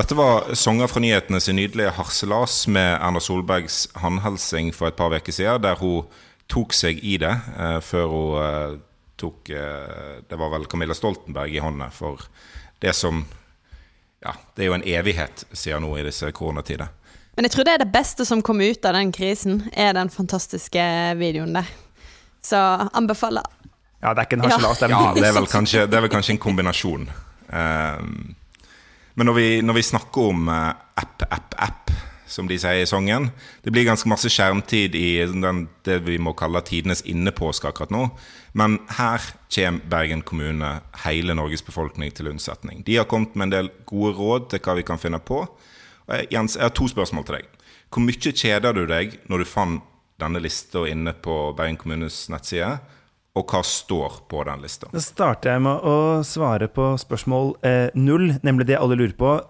[0.00, 5.12] Dette var sanger fra nyhetene sin nydelige harselas med Erna Solbergs håndhilsing for et par
[5.12, 6.06] uker siden, der hun
[6.48, 8.78] tok seg i det eh, før hun eh,
[9.20, 12.24] tok eh, Det var vel Camilla Stoltenberg i hånda for
[12.80, 13.26] det som
[14.24, 16.88] Ja, det er jo en evighet siden nå i disse koronatider.
[17.36, 20.08] Men jeg tror det er det beste som kom ut av den krisen, er den
[20.08, 20.82] fantastiske
[21.20, 21.68] videoen der.
[22.40, 22.56] Så
[22.96, 23.44] anbefaler.
[24.00, 24.92] Ja, det er ikke en harselas, ja.
[24.96, 27.08] ja, det, er vel kanskje, det er vel kanskje en kombinasjon.
[27.52, 28.30] Um,
[29.20, 31.90] men når vi, når vi snakker om uh, app, app, app,
[32.30, 33.26] som de sier i sangen
[33.60, 38.06] Det blir ganske masse skjermtid i den, det vi må kalle tidenes innepåske akkurat nå.
[38.56, 39.20] Men her
[39.52, 40.70] kommer Bergen kommune
[41.04, 42.80] hele Norges befolkning til unnsetning.
[42.86, 45.42] De har kommet med en del gode råd til hva vi kan finne på.
[46.32, 47.52] Jens, jeg har to spørsmål til deg.
[47.90, 49.84] Hvor mye kjeder du deg når du fant
[50.22, 52.78] denne lista inne på Bergen kommunes nettside?
[53.38, 54.88] Og hva står på den lista?
[54.90, 59.40] Da starter jeg med å svare på spørsmål eh, null, nemlig det alle lurer på.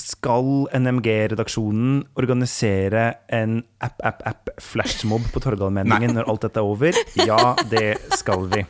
[0.00, 6.96] Skal NMG-redaksjonen organisere en app-app-app-flashmob på Torgallmenningen når alt dette er over?
[7.20, 8.62] Ja, det skal vi.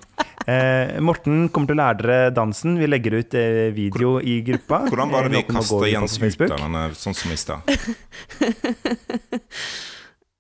[0.47, 2.81] Eh, Morten kommer til å lære dere dansen.
[2.83, 4.83] Vi legger ut eh, video i gruppa.
[4.91, 7.63] Hvordan var det vi kasta Jens ut av denne, sånn som i stad?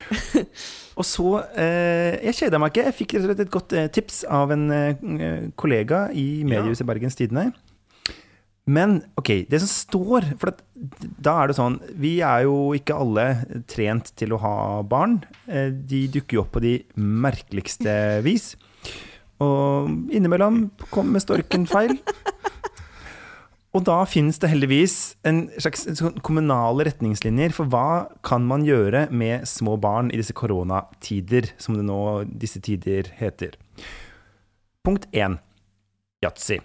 [0.96, 1.28] Og så
[1.60, 2.88] eh, Jeg kjeda meg ikke.
[2.88, 6.86] Jeg fikk rett og slett et godt eh, tips av en eh, kollega i mediehuset
[6.86, 6.90] ja.
[6.92, 7.50] Bergens Tidende.
[8.66, 10.62] Men ok, det som står For at,
[11.22, 13.26] da er det sånn Vi er jo ikke alle
[13.70, 14.56] trent til å ha
[14.88, 15.20] barn.
[15.46, 18.54] Eh, de dukker jo opp på de merkeligste vis.
[19.44, 21.98] Og innimellom kommer storken feil.
[23.76, 24.94] Og da finnes det heldigvis
[25.28, 30.32] en slags sånn kommunale retningslinjer for hva kan man gjøre med små barn i disse
[30.36, 31.98] koronatider, som det nå
[32.40, 33.58] disse tider heter.
[34.86, 35.36] Punkt én
[36.24, 36.62] yatzy.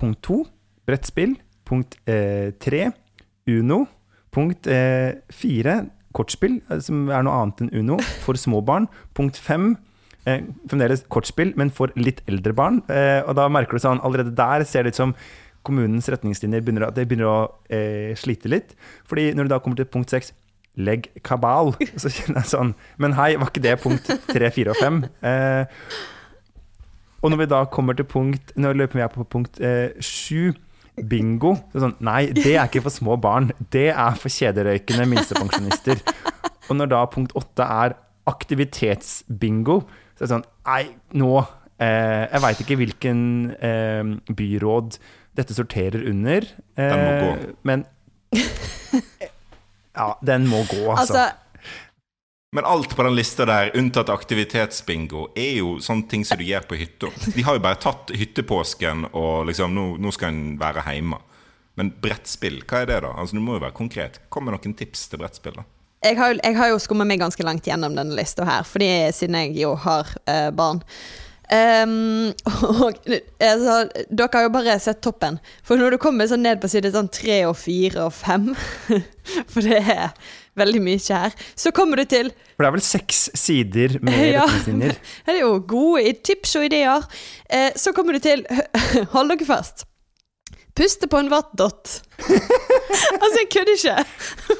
[0.00, 0.40] Punkt to
[0.88, 1.36] brettspill.
[1.68, 2.54] Punkt eh,
[3.44, 3.84] Uno.
[4.32, 5.20] Punkt eh,
[6.16, 8.88] kortspill, eh, som er noe annet enn Uno, for små barn.
[9.12, 9.74] Punkt fem
[10.24, 12.80] eh, fremdeles kortspill, men for litt eldre barn.
[12.88, 15.18] Eh, og da merker du sånn, allerede der ser det ut som
[15.66, 17.38] kommunens retningslinjer begynner, det begynner å
[17.72, 18.74] eh, slite litt.
[19.08, 20.32] Fordi når du da kommer til punkt seks,
[20.74, 21.72] legg kabal,
[22.02, 25.04] så kjenner jeg sånn Men hei, var ikke det punkt tre, fire og fem?
[25.22, 25.70] Eh,
[27.24, 30.52] og når vi da kommer til punkt Nå løper vi på punkt eh, sju.
[30.94, 31.56] Bingo.
[31.72, 33.48] Så sånn, nei, det er ikke for små barn.
[33.74, 35.98] Det er for kjederøykende minstepensjonister.
[36.68, 37.96] Og når da punkt åtte er
[38.30, 39.80] aktivitetsbingo,
[40.14, 40.84] så er det sånn Nei,
[41.18, 41.32] nå
[41.82, 43.20] eh, Jeg veit ikke hvilken
[43.58, 44.98] eh, byråd
[45.36, 46.46] dette sorterer under.
[46.78, 47.32] Den må gå.
[47.34, 47.84] Eh, men
[49.94, 51.14] Ja, den må gå, altså.
[51.14, 51.28] altså
[52.54, 56.66] Men alt på den lista der, unntatt aktivitetsbingo, er jo sånne ting som du gjør
[56.70, 57.10] på hytta.
[57.34, 61.18] De har jo bare tatt hyttepåsken og liksom Nå, nå skal en være hjemme.
[61.74, 63.10] Men brettspill, hva er det, da?
[63.18, 64.20] Altså, Du må jo være konkret.
[64.30, 65.66] Kom med noen tips til brettspill, da.
[66.04, 69.38] Jeg har, jeg har jo skummet meg ganske langt gjennom denne lista her, fordi siden
[69.40, 70.82] jeg jo har uh, barn.
[71.52, 72.32] Ehm,
[72.80, 72.96] og
[73.42, 73.74] altså,
[74.08, 75.36] dere har jo bare sett toppen.
[75.66, 78.46] For når du kommer sånn ned på side sånn tre og fire og fem
[79.52, 80.12] For det er
[80.56, 81.34] veldig mye her.
[81.58, 84.44] Så kommer du til For det er vel seks sider med Ja.
[84.46, 84.96] retningslinjer?
[85.26, 87.04] Det er jo gode tips og ideer.
[87.52, 88.44] Uh, så kommer du til
[89.16, 89.84] Hold dere fast.
[90.74, 92.00] Puste på en vattdott.
[92.24, 94.58] altså, jeg kødder ikke.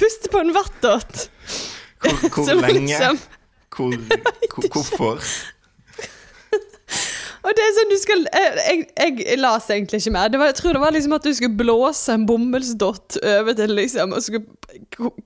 [0.00, 1.28] Puste på en vattdott.
[2.02, 2.88] Hvor, hvor lenge?
[2.88, 3.20] liksom-
[3.74, 3.94] Hvor,
[4.54, 5.22] hvor, hvorfor?
[7.44, 10.30] Og det er sånn du skal Jeg, jeg, jeg las egentlig ikke mer.
[10.32, 13.74] Det var, jeg tror det var liksom at du skulle blåse en bomullsdott over til
[13.76, 14.44] liksom og skulle,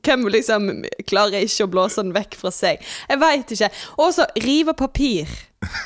[0.03, 0.67] Hvem liksom
[1.07, 2.83] klarer ikke å blåse den vekk fra seg?
[3.09, 3.71] Jeg veit ikke.
[4.03, 5.31] Og så rive papir.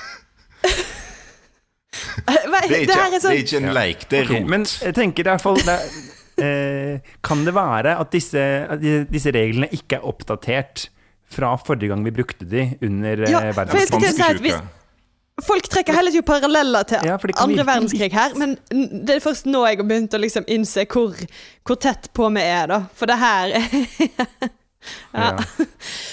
[1.92, 4.49] Vet- Det er ikke, her det er ikke en leik, det er rot.
[4.49, 8.40] men jeg tenker i hvert fall det, er- eh, Kan det være at disse,
[8.73, 8.81] at
[9.12, 10.87] disse reglene ikke er oppdatert
[11.33, 14.62] fra forrige gang vi brukte de under Ja, eh, si hvis- Spanskesjuka.
[15.42, 19.64] Folk trekker heller ikke paralleller til Ja, andre verdenskrig her, men det er først nå
[19.66, 21.16] jeg har begynt å liksom innse hvor,
[21.66, 22.83] hvor tett på vi er, da.
[22.98, 23.55] For det her
[25.14, 25.33] ja.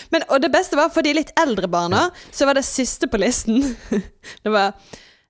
[0.10, 3.22] Men, Og det beste var for de litt eldre barna, så var det siste på
[3.22, 3.62] listen.
[4.44, 4.74] Det var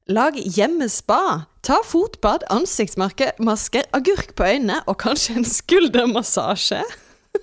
[0.10, 1.46] Lag hjemmespa.
[1.62, 6.82] Ta fotbad, ansiktsmasker, agurk på øynene og kanskje en skuldermassasje.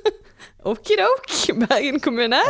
[0.73, 1.31] Okidok,
[1.63, 2.43] Bergen kommune.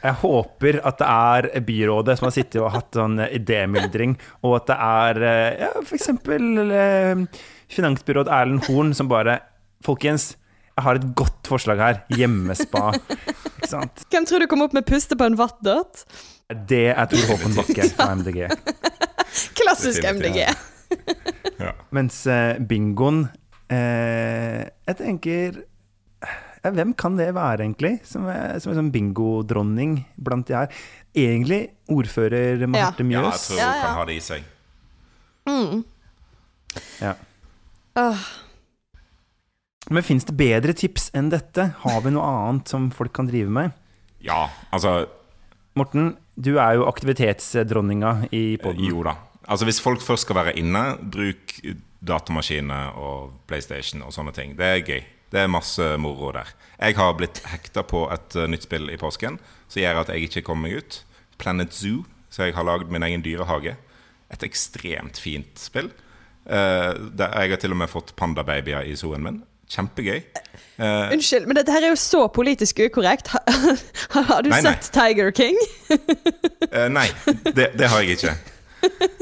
[0.00, 4.14] Jeg håper at det er byrådet som har sittet og hatt sånn idémyldring,
[4.46, 7.24] og at det er eh, ja, for eksempel eh,
[7.70, 9.40] finansbyråd Erlend Horn som bare
[9.84, 10.34] Folkens,
[10.76, 12.00] jeg har et godt forslag her.
[12.12, 12.90] Hjemmespa.
[12.92, 14.02] Ikke sant?
[14.12, 16.02] Hvem tror du kom opp med puste på en vattdott?
[16.68, 18.42] Det er Tor Håkon Bakke fra MDG.
[19.56, 20.42] Klassisk MDG.
[21.60, 21.72] Ja.
[21.96, 23.22] Mens eh, bingoen
[23.70, 25.60] eh, Jeg tenker
[26.60, 27.94] Hvem kan det være, egentlig?
[28.04, 30.82] Som er, som er sånn bingodronning blant de her.
[31.16, 33.72] Egentlig ordfører Marte Ja, jeg tror hun ja.
[33.80, 34.44] kan ha det i seg.
[37.00, 37.14] Ja.
[37.98, 38.28] Uh.
[39.90, 41.72] Men fins det bedre tips enn dette?
[41.82, 43.72] Har vi noe annet som folk kan drive med?
[44.22, 45.08] Ja, altså
[45.78, 48.84] Morten, du er jo aktivitetsdronninga i poden.
[48.90, 49.16] Jo da.
[49.50, 51.56] Altså Hvis folk først skal være inne, bruk
[52.06, 54.54] datamaskiner og PlayStation og sånne ting.
[54.58, 55.00] Det er gøy.
[55.30, 56.48] Det er masse moro der.
[56.80, 59.38] Jeg har blitt hekta på et eh, nytt spill i påsken
[59.70, 61.00] som gjør at jeg ikke kommer meg ut.
[61.40, 63.76] Planet Zoo, så jeg har lagd min egen dyrehage.
[64.34, 65.92] Et ekstremt fint spill.
[66.50, 69.40] Eh, der jeg har til og med fått pandababyer i zooen min.
[69.70, 70.24] Kjempegøy.
[70.80, 73.28] Uh, unnskyld, men dette her er jo så politisk ukorrekt.
[74.10, 74.72] Har, har du Nei, nei.
[74.72, 75.54] sett Tiger King?
[75.92, 77.04] uh, nei,
[77.54, 78.32] det, det har jeg ikke.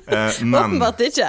[0.08, 1.26] Uh, men Åpenbart ikke.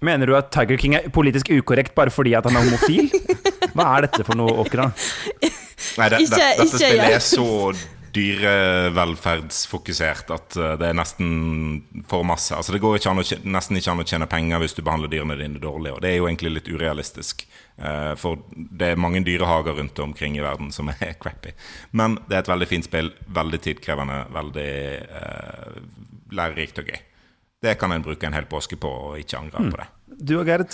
[0.00, 3.10] Mener du at Tiger King er politisk ukorrekt bare fordi at han er homofil?
[3.78, 4.84] Hva er dette for noe, Åkra?
[5.98, 7.46] Nei, det, Ikke- dette ikke spillet er så
[8.18, 11.28] dyrevelferdsfokusert at uh, det er nesten
[12.10, 12.50] for masse.
[12.56, 15.10] Altså Det går ikke an å, nesten ikke an å tjene penger hvis du behandler
[15.12, 17.44] dyrene dine dårlig, og det er jo egentlig litt urealistisk.
[17.78, 21.50] Uh, for det er mange dyrehager rundt omkring i verden som er crappy.
[21.92, 24.72] Men det er et veldig fint spill, veldig tidkrevende, veldig
[25.12, 25.78] uh,
[26.40, 27.00] lærerikt og gøy.
[27.62, 29.86] Det kan en bruke en hel påske på og ikke angre på det.
[30.18, 30.72] Du og Gerd,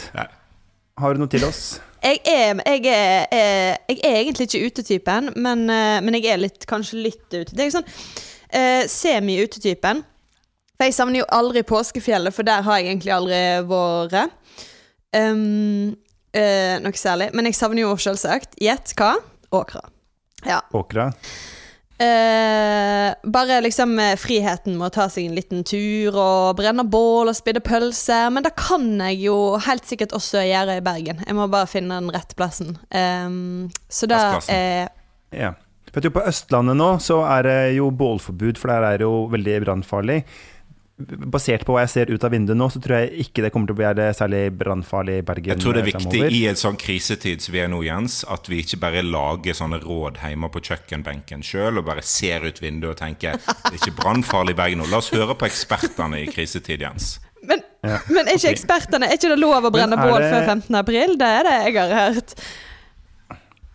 [1.01, 1.61] har du noe til oss?
[2.05, 6.43] Jeg er, jeg er, eh, jeg er egentlig ikke utetypen, men, eh, men jeg er
[6.43, 7.55] litt, kanskje litt ute.
[7.57, 7.87] Det er sånn
[8.53, 10.03] eh, semi-utetypen.
[10.75, 13.41] For jeg savner jo aldri påskefjellet, for der har jeg egentlig aldri
[13.71, 14.35] vært.
[15.15, 15.95] Um,
[16.35, 17.31] eh, noe særlig.
[17.33, 19.15] Men jeg savner jo selvsagt Gjett hva?
[19.55, 19.85] Åkra.
[20.45, 20.61] Ja.
[20.75, 21.09] Åkra?
[22.05, 27.31] Eh, bare liksom eh, friheten med å ta seg en liten tur og brenne bål
[27.33, 28.31] og spidde pølser.
[28.35, 31.23] Men det kan jeg jo helt sikkert også gjøre i Bergen.
[31.25, 32.77] Jeg må bare finne den rette plassen.
[32.91, 33.29] Eh,
[33.89, 34.89] så da er eh,
[35.45, 35.55] Ja.
[35.95, 39.29] Vet du, På Østlandet nå så er det jo bålforbud, for der er det jo
[39.31, 40.25] veldig brannfarlig.
[40.95, 43.67] Basert på hva jeg ser ut av vinduet nå, så tror jeg ikke det kommer
[43.67, 45.51] til å være særlig brannfarlig i Bergen.
[45.51, 46.37] Jeg tror det er eh, viktig fremover.
[46.39, 49.81] i en sånn krisetid som vi er nå, Jens, at vi ikke bare lager sånne
[49.83, 53.97] råd hjemme på kjøkkenbenken sjøl og bare ser ut vinduet og tenker det er ikke
[54.05, 54.87] brannfarlig i Bergen nå.
[54.93, 57.17] La oss høre på ekspertene i krisetid, Jens.
[57.43, 60.47] men, Ja, men er ikke ekspertene Er ikke det lov å brenne bål det- før
[60.55, 60.79] 15.
[60.79, 61.19] april?
[61.19, 62.37] Det er det jeg har hørt.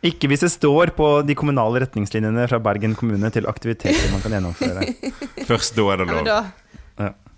[0.07, 4.31] Ikke hvis det står på de kommunale retningslinjene fra Bergen kommune til aktiviteter man kan
[4.37, 4.87] gjennomføre.
[5.51, 6.25] Først da er det lov.
[6.31, 6.39] Ja.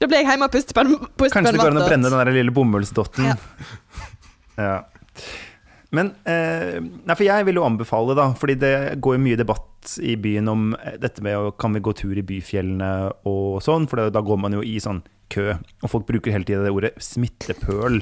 [0.01, 2.09] Da blir jeg hjemme og puster på en, puster Kanskje det går an å brenne
[2.09, 3.31] den der lille bomullsdotten.
[3.31, 3.37] Ja.
[4.59, 4.81] Ja.
[5.95, 10.17] Men eh, Nei, for jeg vil jo anbefale, da, fordi det går mye debatt i
[10.19, 12.91] byen om eh, dette med å kan vi gå tur i byfjellene
[13.31, 15.55] og sånn, for da går man jo i sånn kø.
[15.81, 18.01] Og folk bruker hele tida det ordet smittepøl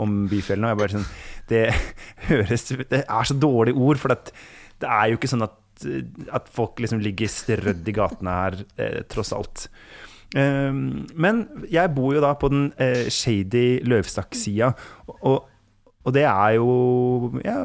[0.00, 0.68] om byfjellene.
[0.68, 1.08] Og jeg bare sånn
[1.50, 1.64] Det
[2.30, 5.56] høres Det er så dårlig ord, for det er jo ikke sånn at,
[6.40, 9.68] at folk liksom ligger strødd i gatene her, eh, tross alt.
[10.30, 14.68] Um, men jeg bor jo da på den eh, shady Løvstakk-sida,
[15.26, 15.48] og,
[16.06, 17.64] og det er jo ja,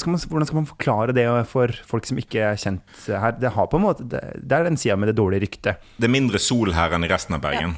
[0.00, 3.36] skal man, hvordan skal man forklare det for folk som ikke er kjent her?
[3.38, 5.86] Det, har på en måte, det, er den sida med det dårlige ryktet.
[5.98, 7.76] Det er mindre sol her enn i resten av Bergen.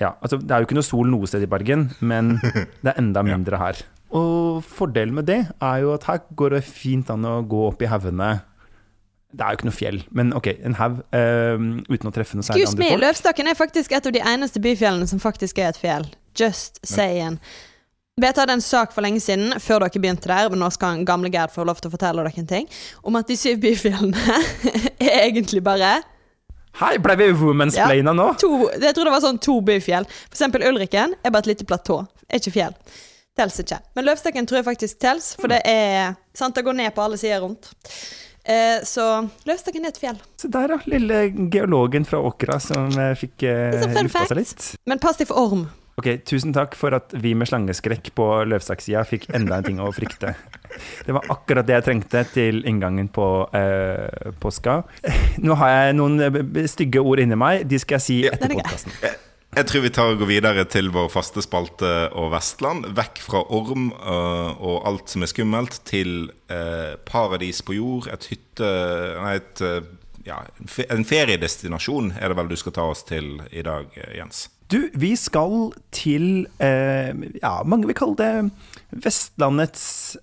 [0.00, 2.38] Ja, ja altså Det er jo ikke noe sol noe sted i Bergen, men
[2.82, 3.82] det er enda mindre her.
[4.16, 7.82] Og fordelen med det er jo at her går det fint an å gå opp
[7.84, 8.40] i haugene.
[9.30, 12.46] Det er jo ikke noe fjell, men ok, en haug uh, uten å treffe noe
[12.46, 13.02] særlig andre folk.
[13.04, 16.08] Løvstakken er faktisk et av de eneste byfjellene som faktisk er et fjell.
[16.38, 17.38] Just saying.
[18.20, 21.30] BT hadde en sak for lenge siden, før dere begynte der, men nå skal gamle
[21.32, 22.66] Gerd få lov til å fortelle dere en ting,
[23.06, 24.40] om at de syv byfjellene
[25.06, 26.00] er egentlig bare
[26.80, 28.26] Hei, ble vi womansplaina ja, nå?
[28.38, 30.04] To, jeg tror det var sånn to byfjell.
[30.06, 31.96] For eksempel Ulriken er bare et lite platå.
[32.30, 32.76] Er ikke fjell.
[33.36, 33.80] Tels ikke.
[33.98, 37.18] Men Løvstakken tror jeg faktisk tels, for det er sant, det går ned på alle
[37.18, 37.72] sider rundt.
[38.44, 39.06] Eh, så
[39.48, 40.20] Løvstakken er et fjell.
[40.40, 40.78] Så der, da.
[40.90, 44.66] Lille geologen fra Åkra som eh, fikk eh, lufta seg litt.
[44.88, 45.66] Men pass deg for orm.
[46.00, 49.90] Ok, Tusen takk for at vi med slangeskrekk på Løvsakssida fikk enda en ting å
[49.92, 50.32] frykte.
[51.04, 53.24] Det var akkurat det jeg trengte til inngangen på
[53.58, 54.76] eh, påska.
[55.42, 56.22] Nå har jeg noen
[56.70, 57.66] stygge ord inni meg.
[57.68, 58.94] De skal jeg si etter podkasten.
[59.50, 62.84] Jeg tror vi tar og går videre til vår faste spalte og Vestland.
[62.94, 68.06] Vekk fra orm uh, og alt som er skummelt, til uh, paradis på jord.
[68.14, 68.68] Et hytte...
[69.18, 69.82] Nei, et, uh,
[70.22, 70.36] ja,
[70.94, 74.44] en feriedestinasjon er det vel du skal ta oss til i dag, Jens?
[74.70, 80.14] Du, vi skal til Ja, mange vil kalle det Vestlandets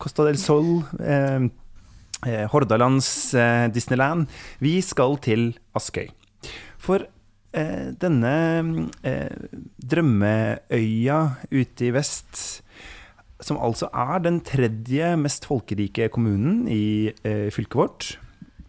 [0.00, 0.70] Costa del Sol.
[2.54, 3.10] Hordalands
[3.74, 4.30] Disneyland.
[4.64, 6.08] Vi skal til Askøy.
[6.80, 7.04] For
[7.56, 8.34] denne
[9.80, 12.42] drømmeøya ute i vest
[13.40, 18.12] som altså er den tredje mest folkerike kommunen i fylket vårt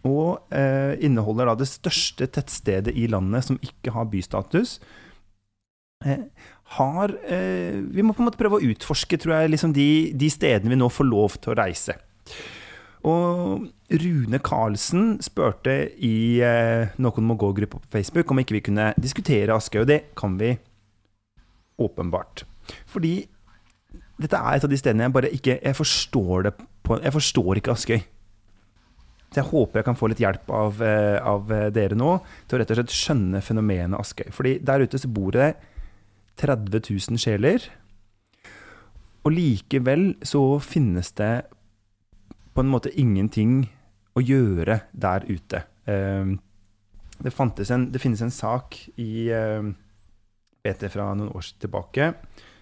[0.06, 4.78] og eh, inneholder da det største tettstedet i landet som ikke har bystatus.
[6.04, 6.28] Eh,
[6.78, 10.30] har eh, Vi må på en måte prøve å utforske tror jeg, liksom de, de,
[10.30, 11.98] stedene vi nå får lov til å reise.
[13.08, 15.72] Og Rune Karlsen spurte
[16.04, 20.00] i eh, Noen må gå-gruppa på Facebook om ikke vi kunne diskutere Askøy, og det
[20.18, 20.52] kan vi
[21.80, 22.44] åpenbart.
[22.90, 23.22] Fordi
[24.20, 26.50] dette er et av de stedene jeg bare ikke Jeg forstår
[26.84, 28.00] på Jeg forstår ikke Askøy.
[29.28, 32.18] Så jeg håper jeg kan få litt hjelp av, eh, av, eh, dere nå
[32.48, 34.28] til å rett og slett skjønne fenomenet Askøy.
[34.32, 35.54] Fordi der ute så bor det
[36.36, 37.64] 30 000 sjeler.
[39.24, 41.46] Og likevel så finnes det
[42.54, 43.68] på en måte ingenting
[44.18, 45.62] å gjøre der ute.
[45.88, 46.38] Ehm,
[47.18, 49.28] det, en, det finnes en sak i
[50.64, 52.12] BT eh, fra noen år tilbake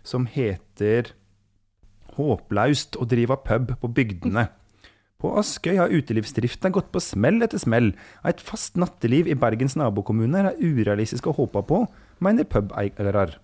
[0.06, 1.12] som heter
[2.16, 4.46] 'Håplaust å drive pub på bygdene'.
[5.20, 7.94] På Askøy har utelivsdriften gått på smell etter smell.
[8.24, 11.86] Et fast natteliv i Bergens nabokommuner er urealistisk å håpe på,
[12.20, 13.38] mener pubeiere.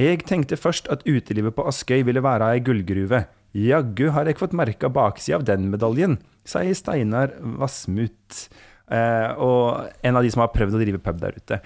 [0.00, 3.24] Jeg tenkte først at utelivet på Askøy ville være ei gullgruve.
[3.54, 8.48] Jaggu har jeg fått merka baksida av den medaljen, sier Steinar Vassmut,
[8.90, 11.60] eh, og en av de som har prøvd å drive pub der ute.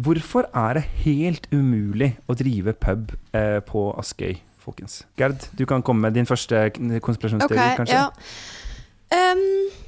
[0.00, 4.40] Hvorfor er det helt umulig å drive pub eh, på Askøy?
[4.64, 5.02] folkens.
[5.20, 6.70] Gerd, du kan komme med din første
[7.04, 8.00] konspirasjonsteori, okay, kanskje?
[8.00, 9.32] Ja.
[9.32, 9.83] Um,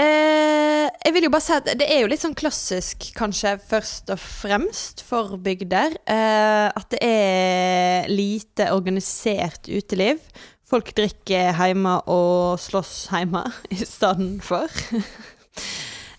[0.00, 4.08] uh, jeg vil jo bare si at det er jo litt sånn klassisk, kanskje, først
[4.14, 5.98] og fremst for bygder.
[6.08, 10.22] Eh, at det er lite organisert uteliv.
[10.64, 13.44] Folk drikker hjemme og slåss hjemme
[13.76, 14.70] i stedet for.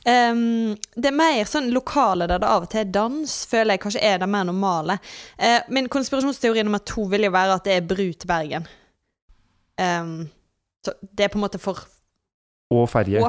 [0.06, 3.82] Um, det er mer sånn lokale der det av og til er dans, føler jeg
[3.82, 5.00] kanskje er det mer normale.
[5.40, 8.68] Uh, min konspirasjonsteori nummer to vil jo være at det er bru til Bergen.
[9.82, 10.28] Um,
[10.86, 11.82] så det er på en måte for
[12.74, 13.22] Og ferje.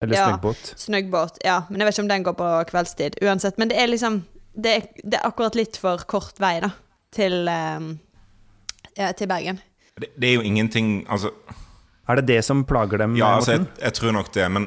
[0.00, 0.74] Eller ja, snøggbåt.
[0.80, 1.62] Snøggbåt, ja.
[1.68, 3.18] Men jeg vet ikke om den går på kveldstid.
[3.22, 3.58] Uansett.
[3.58, 6.72] Men det er liksom Det er, det er akkurat litt for kort vei, da,
[7.14, 7.92] til, um,
[8.98, 9.60] ja, til Bergen.
[9.94, 11.30] Det, det, er jo ingenting Altså
[12.08, 13.14] Er det det som plager dem?
[13.16, 14.50] Ja, altså, jeg, jeg tror nok det.
[14.50, 14.66] Men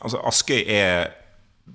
[0.00, 1.10] Altså, Askøy er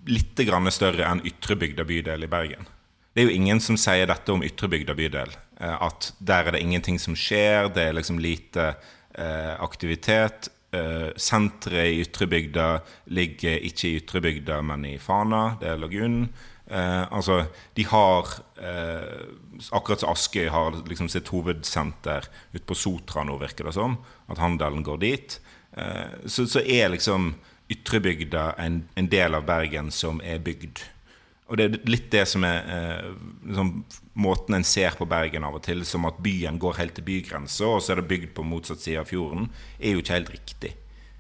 [0.10, 0.40] litt
[0.74, 2.66] større enn Ytrebygda bydel i Bergen.
[3.14, 5.32] Det er jo ingen som sier dette om Ytrebygda bydel.
[5.60, 8.74] Eh, at der er det ingenting som skjer, det er liksom lite
[9.14, 10.50] eh, aktivitet.
[10.76, 12.68] Eh, senteret i Ytrebygda
[13.14, 15.56] ligger ikke i Ytrebygda, men i Fana.
[15.62, 16.30] Det er Lagunen.
[16.66, 17.44] Uh, altså,
[17.78, 18.26] de har
[18.58, 24.00] uh, Akkurat som Askøy har liksom sitt hovedsenter ute på Sotra nå, virker det som.
[24.26, 25.36] At handelen går dit.
[26.26, 27.34] Så, så, er liksom
[27.70, 30.82] ytrebygda en, en, del av Bergen som er bygd.
[31.46, 33.10] Og det er litt det som er eh,
[33.46, 33.72] liksom,
[34.18, 37.68] måten en ser på Bergen av og til, som at byen går helt til bygrensa,
[37.70, 40.74] og så er det bygd på motsatt side av fjorden, er jo ikke helt riktig.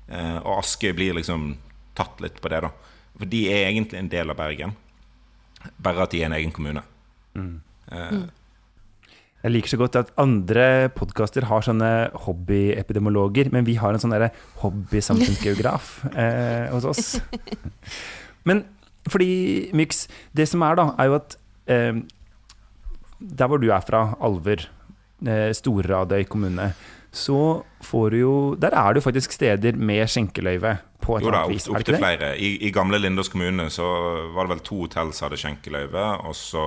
[0.09, 1.51] Eh, og Askøy blir liksom
[1.97, 2.73] tatt litt på det, da.
[3.15, 4.73] For de er egentlig en del av Bergen.
[5.81, 6.81] Bare at de er en egen kommune.
[7.37, 7.61] Mm.
[7.93, 8.17] Eh,
[9.45, 11.89] jeg liker så godt at andre podkaster har sånne
[12.25, 14.15] hobbyepidemiologer, men vi har en sånn
[14.63, 17.11] hobbysamfunnsgeograf eh, hos oss.
[18.49, 18.63] Men
[19.09, 21.37] fordi, Myx, det som er, da, er jo at
[21.71, 22.01] eh,
[23.19, 24.67] der hvor du er fra, Alver,
[25.25, 26.73] eh, Storradøy kommune,
[27.15, 31.31] så får du jo Der er det jo faktisk steder med skjenkeløyve på et jo,
[31.31, 32.33] da, opptil opp flere.
[32.37, 33.85] I, I, gamle Lindås kommune så
[34.35, 36.05] var det vel to hotell som hadde skjenkeløyve.
[36.27, 36.65] Og så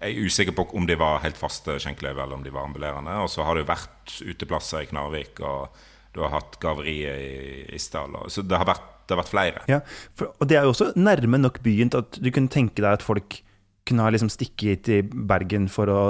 [0.00, 3.18] er jeg usikker på om de var helt faste skjenkeløyve, eller om de var ambulerende.
[3.22, 5.68] Og så har det jo vært uteplasser i Knarvik, og
[6.16, 8.16] du har hatt gaveriet i Isdal.
[8.32, 9.64] Så det har, vært, det har vært flere.
[9.70, 9.80] Ja,
[10.18, 12.98] for, og det er jo også nærme nok byen til at du kunne tenke deg
[12.98, 13.40] at folk
[13.86, 16.02] kunne ha liksom stikket til Bergen for å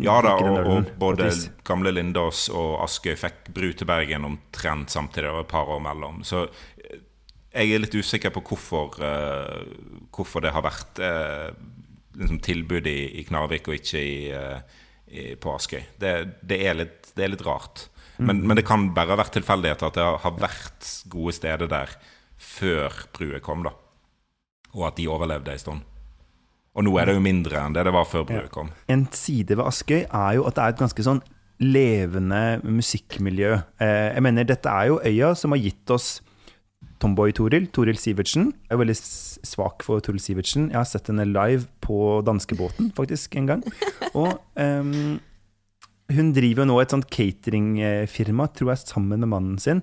[0.00, 1.28] Ja da, og, og både
[1.68, 6.22] gamle Lindås og Askøy fikk bru til Bergen omtrent samtidig, og et par år mellom.
[6.24, 7.02] Så eh,
[7.50, 11.50] jeg er litt usikker på hvorfor, uh, hvorfor det har vært uh,
[12.16, 14.60] liksom tilbud i, i, Knarvik og ikke i, uh,
[15.10, 15.82] i, på Askøy.
[15.98, 16.78] Det, det, det, er
[17.34, 17.88] litt, rart.
[18.16, 18.30] Mm.
[18.30, 21.98] Men, men, det kan bare ha vært tilfeldigheter at det har vært gode steder der
[22.40, 23.74] før brua kom, da.
[24.74, 25.84] Og at de overlevde ei stund.
[26.78, 28.70] Og nå er det jo mindre enn det det var før bruet kom.
[28.90, 31.22] En side ved Askøy er jo at det er et ganske sånn
[31.60, 33.56] levende musikkmiljø.
[33.82, 36.20] Eh, jeg mener, dette er jo øya som har gitt oss
[37.00, 38.52] Tomboy-Toril, Toril Sivertsen.
[38.68, 40.68] Jeg er veldig svak for Toril Sivertsen.
[40.70, 43.64] Jeg har sett henne live på danskebåten, faktisk, en gang.
[44.12, 45.18] Og um,
[46.12, 49.82] hun driver jo nå et sånt cateringfirma, tror jeg, sammen med mannen sin.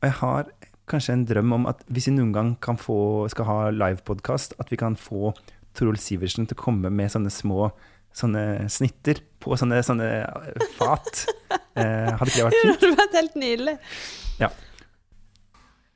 [0.00, 0.52] Og jeg har
[0.90, 4.78] kanskje en drøm om at hvis vi noen gang få, skal ha livepodkast, at vi
[4.80, 5.32] kan få
[5.78, 7.70] Torolf Sivertsen til å komme med sånne små
[8.16, 10.10] sånne snitter på sånne, sånne
[10.78, 11.26] fat.
[11.80, 12.80] Eh, hadde ikke det vært fint?
[12.82, 13.72] Det hadde vært helt nydelig.
[14.40, 14.48] Ja.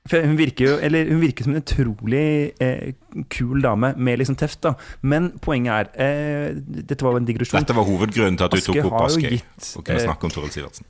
[0.09, 2.93] For hun virker jo eller hun virker som en utrolig eh,
[3.33, 4.61] kul dame med liksom teft.
[4.65, 7.59] da Men poenget er eh, Dette var jo en digresjon.
[7.59, 10.35] Dette var hovedgrunnen til at du Aske tok opp Askøy og kunne eh, snakke om
[10.37, 10.89] Toril Sivertsen.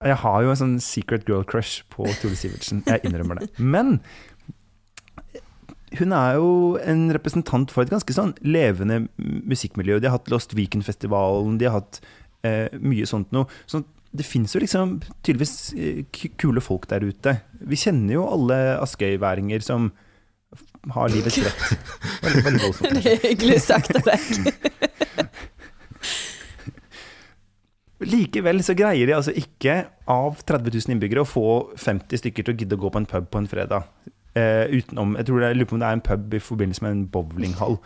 [0.00, 2.78] Jeg har jo en sånn secret girl crush på Tore Sivertsen.
[2.88, 3.50] Jeg innrømmer det.
[3.60, 3.98] Men
[5.98, 9.98] hun er jo en representant for et ganske sånn levende musikkmiljø.
[10.00, 12.00] De har hatt Lost Weekend-festivalen, de har hatt
[12.48, 13.44] eh, mye sånt noe.
[13.68, 13.82] Så
[14.16, 16.00] det fins jo liksom tydeligvis eh,
[16.40, 17.36] kule folk der ute.
[17.60, 19.92] Vi kjenner jo alle askøyværinger som
[20.96, 21.76] har livets rett.
[22.24, 23.04] Veldig, veldig voldsomt.
[23.04, 24.80] Det hyggelig sagt av deg.
[28.00, 32.54] Likevel så greier de altså ikke, av 30 000 innbyggere, å få 50 stykker til
[32.54, 33.88] å gidde å gå på en pub på en fredag.
[34.38, 36.94] Eh, utenom Jeg tror det, lurer på om det er en pub i forbindelse med
[36.94, 37.76] en bowlinghall.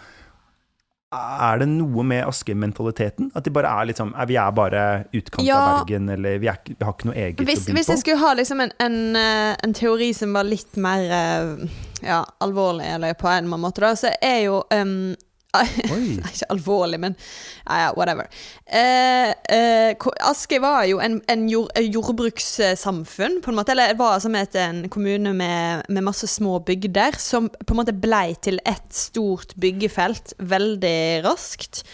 [1.15, 3.31] Er det noe med Aske-mentaliteten?
[3.39, 4.83] At de bare er litt sånn Vi er bare
[5.15, 5.59] utkant ja.
[5.61, 7.77] av Bergen, eller vi, er, vi, har ikke noe eget hvis, å by på?
[7.79, 11.77] Hvis jeg skulle ha liksom en, en, eh, en, teori som var litt mer eh,
[12.03, 15.15] ja, alvorlig, eller på en måte, da, så er jo um,
[16.33, 17.17] ikke alvorlig, men
[17.65, 18.29] ja, ja, whatever.
[18.67, 23.75] Eh, eh, Askøy var jo en, en jord, jordbrukssamfunn, på en måte.
[23.75, 27.83] Eller det var som et, en kommune med, med, masse små bygder, som på en
[27.83, 31.85] måte blei til ett stort byggefelt veldig raskt.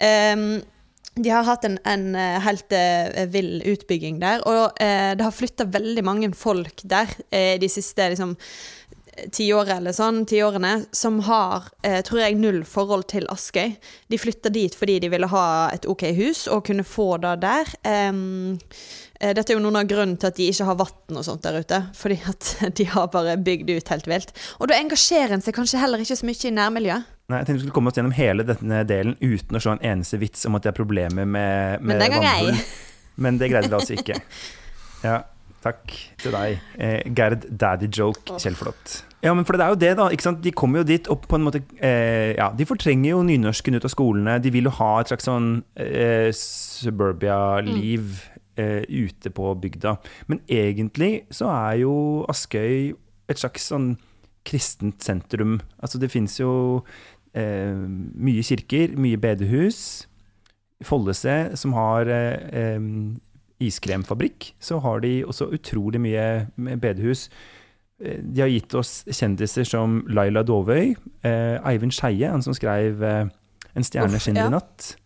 [0.00, 0.60] Eh,
[1.18, 5.34] de har hatt en, en eh, helt uh, vill utbygging der, og uh, det har
[5.34, 8.36] flytta veldig mange folk der uh, de siste liksom
[9.34, 13.76] tiåret eller sånn, tiårene, som har, eh, tror jeg, null forhold til Askøy.
[14.08, 15.44] De flytta dit fordi de ville ha
[15.74, 17.74] et OK hus, og kunne få det der.
[17.84, 18.58] Um,
[19.18, 21.58] dette er jo noen av grunnen til at de ikke har vann og sånt der
[21.58, 21.80] ute.
[21.98, 24.34] Fordi at de har bare bygd ut helt vilt.
[24.62, 27.14] Og da engasjerer en seg kanskje heller ikke så mye i nærmiljøet.
[27.28, 29.82] Nei, jeg tenkte vi skulle komme oss gjennom hele denne delen uten å se en
[29.84, 32.54] eneste vits om at det er problemer med, med Men den gang ei.
[33.22, 34.22] Men det greide vi altså ikke.
[34.98, 35.20] Ja,
[35.62, 36.56] takk til deg.
[36.82, 38.96] Eh, Gerd Daddy Joke Kjellflot.
[39.24, 40.08] Ja, men for det er jo det, da.
[40.14, 40.42] ikke sant?
[40.44, 43.86] De kommer jo dit og på en måte eh, Ja, de fortrenger jo nynorsken ut
[43.86, 44.38] av skolene.
[44.42, 48.44] De vil jo ha et slags sånn eh, suburbia-liv mm.
[48.62, 49.96] eh, ute på bygda.
[50.30, 51.94] Men egentlig så er jo
[52.30, 52.94] Askøy
[53.28, 53.96] et slags sånn
[54.48, 55.58] kristent sentrum.
[55.82, 56.84] Altså det fins jo
[57.34, 60.06] eh, mye kirker, mye bedehus.
[60.86, 62.90] Follese, som har eh, eh,
[63.66, 67.26] iskremfabrikk, så har de også utrolig mye bedehus.
[68.02, 70.94] Eh, de har gitt oss kjendiser som Laila Dovøy,
[71.24, 73.26] eh, Eivind Skeie, han som skrev eh,
[73.76, 74.48] 'En stjerne skinner ja.
[74.48, 74.96] i natt'.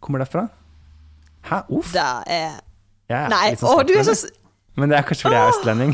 [0.00, 0.48] Kommer derfra?
[1.48, 1.92] Hæ, uff?
[1.92, 2.60] Det er
[3.08, 4.26] Jeg Nei, sånn å, du er så.
[4.76, 5.92] Men det er kanskje fordi jeg er østlending.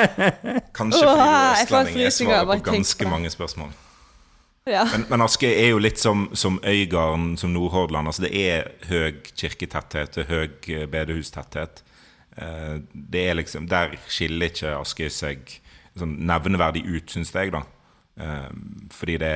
[0.78, 1.98] Kanskje fordi du er østlending.
[2.00, 3.74] Jeg svarer på ganske mange spørsmål.
[4.66, 4.84] Ja.
[4.92, 8.08] Men, men Askøy er jo litt som, som Øygarden, som Nordhordland.
[8.08, 11.82] Altså det er høy kirketetthet høy eh, bedehustetthet.
[12.36, 15.58] Eh, Det er liksom, Der skiller ikke Askøy seg
[15.98, 17.52] sånn nevneverdig ut, syns jeg.
[17.52, 17.62] da.
[18.18, 18.48] Eh,
[18.90, 19.32] Fordi det,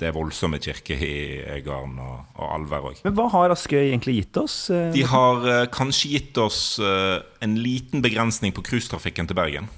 [0.00, 3.00] det er voldsomme kirker i Øygarden og, og Alver òg.
[3.04, 4.68] Men hva har Askøy egentlig gitt oss?
[4.70, 9.68] eh, De har kanskje gitt oss en liten begrensning på cruisetrafikken til Bergen.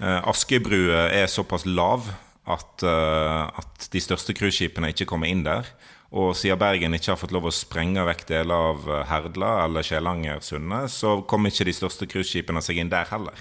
[0.00, 2.06] Askøybrua er såpass lav
[2.46, 5.66] at, at de største cruiseskipene ikke kommer inn der.
[6.14, 9.82] Og siden Bergen ikke har fått lov å sprenge vekk deler av eh, Herdla eller
[9.86, 13.40] Skjelangersundet, så kom ikke de største cruiseskipene seg inn der heller.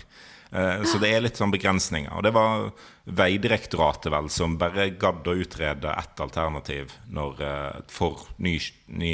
[0.54, 2.10] Eh, Så det er litt sånn begrensninger.
[2.18, 2.72] Og det var
[3.06, 8.58] Vegdirektoratet vel som bare gadd å utrede ett alternativ når, eh, for ny,
[8.88, 9.14] ny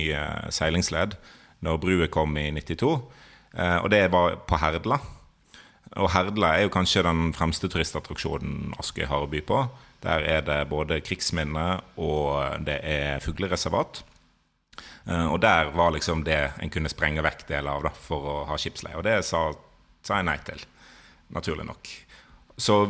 [0.56, 1.18] seilingsled
[1.66, 2.94] når brua kom i 92.
[3.58, 5.00] Eh, Og det var på Herdla.
[5.98, 9.70] Og Herdla er jo kanskje den fremste turistattraksjonen Askøy har å by på.
[10.04, 14.04] Der er det både krigsminne og det er fuglereservat.
[15.10, 18.38] Eh, Og der var liksom det en kunne sprenge vekk deler av da, for å
[18.48, 18.96] ha skipsleie.
[18.96, 19.50] Og det sa,
[20.04, 20.62] sa jeg nei til,
[21.36, 21.92] naturlig nok.
[22.60, 22.86] Så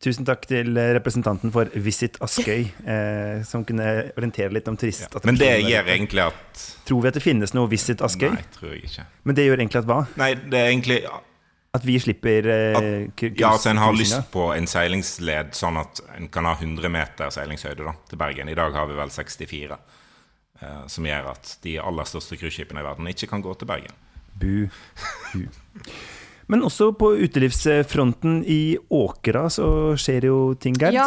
[0.00, 3.84] Tusen takk til representanten for Visit Askøy, eh, som kunne
[4.16, 5.28] orientere litt om turistattraksjoner.
[5.28, 8.30] Men det gjør egentlig at Tror vi at det finnes noe Visit Askøy?
[8.32, 9.04] Nei, tror jeg ikke.
[9.28, 9.98] Men det gjør egentlig at hva?
[10.16, 10.98] Nei, det er egentlig
[11.72, 16.00] At vi slipper eh, at, Ja, altså en har lyst på en seilingsled sånn at
[16.16, 18.50] en kan ha 100 meter seilingshøyde da, til Bergen.
[18.50, 19.78] I dag har vi vel 64.
[20.62, 23.94] eh, som gjør at de aller største cruiseskipene i verden ikke kan gå til Bergen.
[24.40, 24.66] Bu.
[25.32, 25.46] Bu.
[26.50, 29.68] Men også på utelivsfronten i Åkra så
[30.00, 30.96] skjer jo ting, Gerd.
[30.98, 31.06] ja.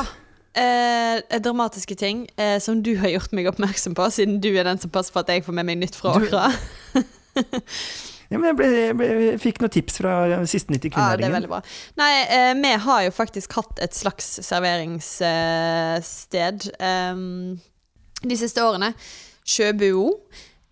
[0.56, 4.78] Eh, dramatiske ting eh, som du har gjort meg oppmerksom på, siden du er den
[4.80, 6.48] som passer på at jeg får med meg nytt fra Du- Åkra.
[8.34, 10.14] Ja, men jeg, ble, jeg, ble, jeg fikk noen tips fra
[10.50, 11.60] siste nytt i Ja, det er veldig bra.
[12.02, 17.14] Nei, eh, vi har jo faktisk hatt et slags serveringssted eh,
[18.24, 18.90] de siste årene.
[19.46, 20.08] Sjøbuo.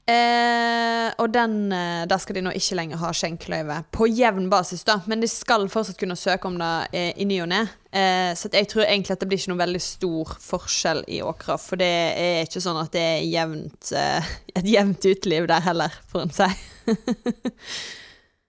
[0.09, 4.83] Eh, og den, eh, der skal de nå ikke lenger ha skjenkeløyve på jevn basis,
[4.87, 4.97] da.
[5.07, 7.61] Men de skal fortsatt kunne søke om det eh, i ny og ne.
[7.93, 11.59] Eh, så jeg tror egentlig at det blir ikke noe veldig stor forskjell i Åkra.
[11.61, 15.97] For det er ikke sånn at det er jevnt, eh, et jevnt uteliv der heller,
[16.11, 16.51] får en si.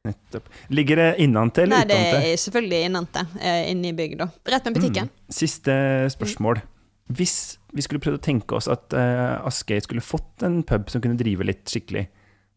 [0.02, 0.48] Nettopp.
[0.74, 3.22] Ligger det innante eller Nei, det er selvfølgelig innante.
[3.38, 5.10] eh, Inne i da, Rett med butikken.
[5.30, 5.74] Siste
[6.10, 6.64] spørsmål.
[7.12, 11.02] Hvis vi skulle prøvd å tenke oss at uh, Askøy skulle fått en pub som
[11.02, 12.06] kunne drive litt skikkelig,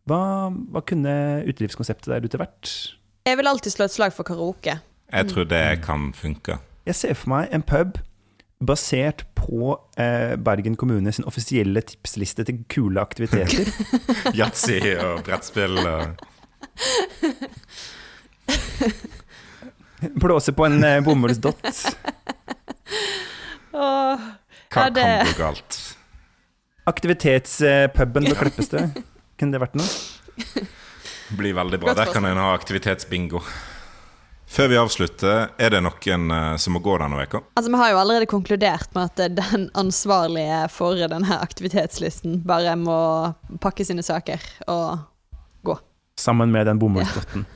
[0.05, 1.13] hva, hva kunne
[1.49, 2.73] utelivskonseptet der ute vært?
[3.25, 4.77] Jeg vil alltid slå et slag for karaoke.
[5.09, 6.59] Jeg tror det kan funke.
[6.85, 7.97] Jeg ser for meg en pub
[8.65, 13.65] basert på eh, Bergen kommune sin offisielle tipsliste til kule aktiviteter.
[14.39, 16.15] Yatzy og brettspill og
[20.21, 21.65] Blåse på en eh, bomullsdott.
[23.75, 24.25] Åh,
[24.71, 25.79] Hva det- kan gå galt?
[26.85, 28.81] Aktivitetspuben på Kleppestø.
[29.39, 30.65] Kunne det vært noe?
[31.35, 31.93] Blir veldig bra.
[31.97, 33.41] Der kan en ha aktivitetsbingo.
[34.55, 37.41] Før vi avslutter, er det noen eh, som må gå denne veka?
[37.57, 42.75] Altså, Vi har jo allerede konkludert med at eh, den ansvarlige for denne aktivitetslisten bare
[42.79, 42.99] må
[43.59, 44.39] pakke sine saker
[44.71, 44.99] og
[45.65, 45.75] gå.
[46.21, 47.47] Sammen med den bomullsdotten.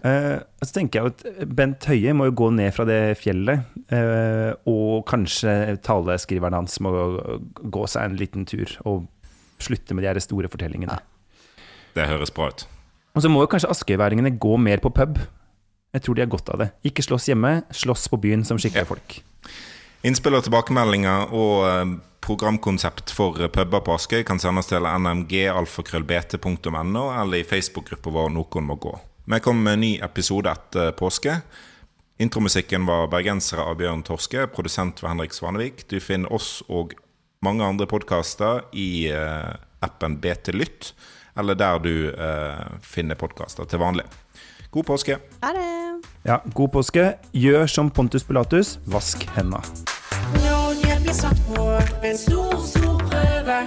[0.00, 1.20] Eh, så tenker jeg at
[1.52, 3.58] Bent Høie må jo gå ned fra det fjellet,
[3.92, 6.88] Uh, og kanskje taleskriveren hans må
[7.60, 9.02] gå seg en liten tur og
[9.60, 10.96] slutte med de her store fortellingene.
[11.92, 12.64] Det høres bra ut.
[13.12, 15.18] Og så må jo kanskje askøyværingene gå mer på pub.
[15.92, 16.68] Jeg tror de har godt av det.
[16.88, 19.20] Ikke slåss hjemme, slåss på byen som skikkelige folk.
[20.08, 21.92] Innspill og tilbakemeldinger og eh,
[22.24, 28.64] programkonsept for eh, puber på Askøy kan sendes til nmgalfakrøllbt.no eller i Facebook-gruppa vår Noen
[28.72, 28.94] må gå.
[29.24, 31.40] Vi kommer med en ny episode etter påske.
[32.18, 35.88] Intromusikken var 'Bergensere' av Bjørn Torske, produsent var Henrik Svanevik.
[35.88, 36.94] Du finner oss og
[37.42, 40.94] mange andre podkaster i eh, appen BT Lytt,
[41.38, 44.04] eller der du eh, finner podkaster til vanlig.
[44.70, 45.18] God påske!
[45.42, 45.70] Ha det!
[46.26, 47.14] Ja, god påske.
[47.32, 49.62] Gjør som Pontus Pilatus, vask henda.
[50.34, 51.66] Når jeg blir satt på
[52.02, 53.58] en stor, stor prøve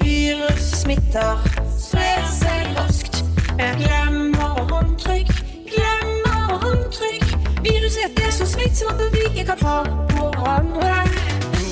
[0.00, 1.40] Virus smitter,
[1.78, 3.24] sprer seg raskt
[3.58, 4.33] Jeg glemmer
[4.72, 5.30] håndtrykk,
[5.72, 7.26] glemmer håndtrykk
[7.66, 9.76] Viruset er så smittsomt at vi ikke kan ta
[10.14, 10.94] på hverandre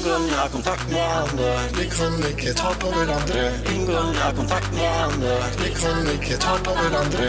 [0.05, 1.51] Unngång av kontakt med andre.
[1.78, 3.45] Vi kan ikke ta på hverandre.
[3.74, 5.36] Unngång av kontakt med andre.
[5.62, 7.28] Vi kan ikke ta på hverandre.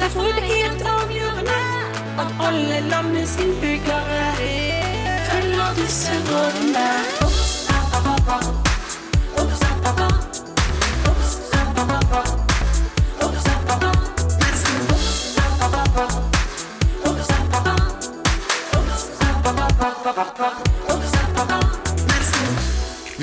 [0.00, 1.58] Derfor er det helt avgjørende
[2.22, 4.22] at alle landets innbyggere
[5.30, 6.86] følger disse rådene.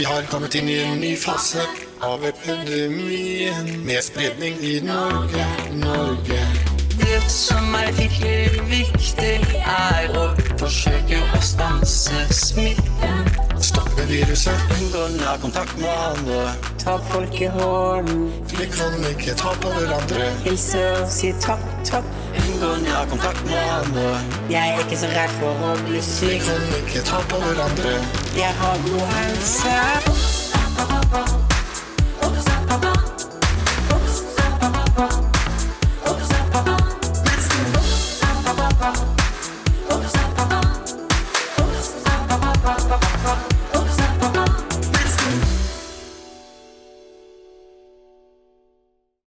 [0.04, 1.62] Vi har kommet inn i en ny fase
[2.04, 5.46] av epidemien med spredning i Norge,
[5.80, 6.40] Norge.
[7.00, 10.26] Det som er virkelig viktig, er å
[10.60, 13.32] forsøke å stanse smitten.
[13.64, 16.52] Stoppe viruset, Unngå nærkontakt med andre.
[16.84, 18.28] Ta folk i hånden,
[18.58, 20.34] vi kan ikke ta på hverandre.
[20.44, 22.12] hilse og si takk, takk.
[22.94, 24.20] Unngå nærkontakt med andre.
[24.50, 27.96] Jeg er ikke så redd for å bli Vi kan ikke ta på hverandre.
[28.38, 29.74] Jeg har god helse.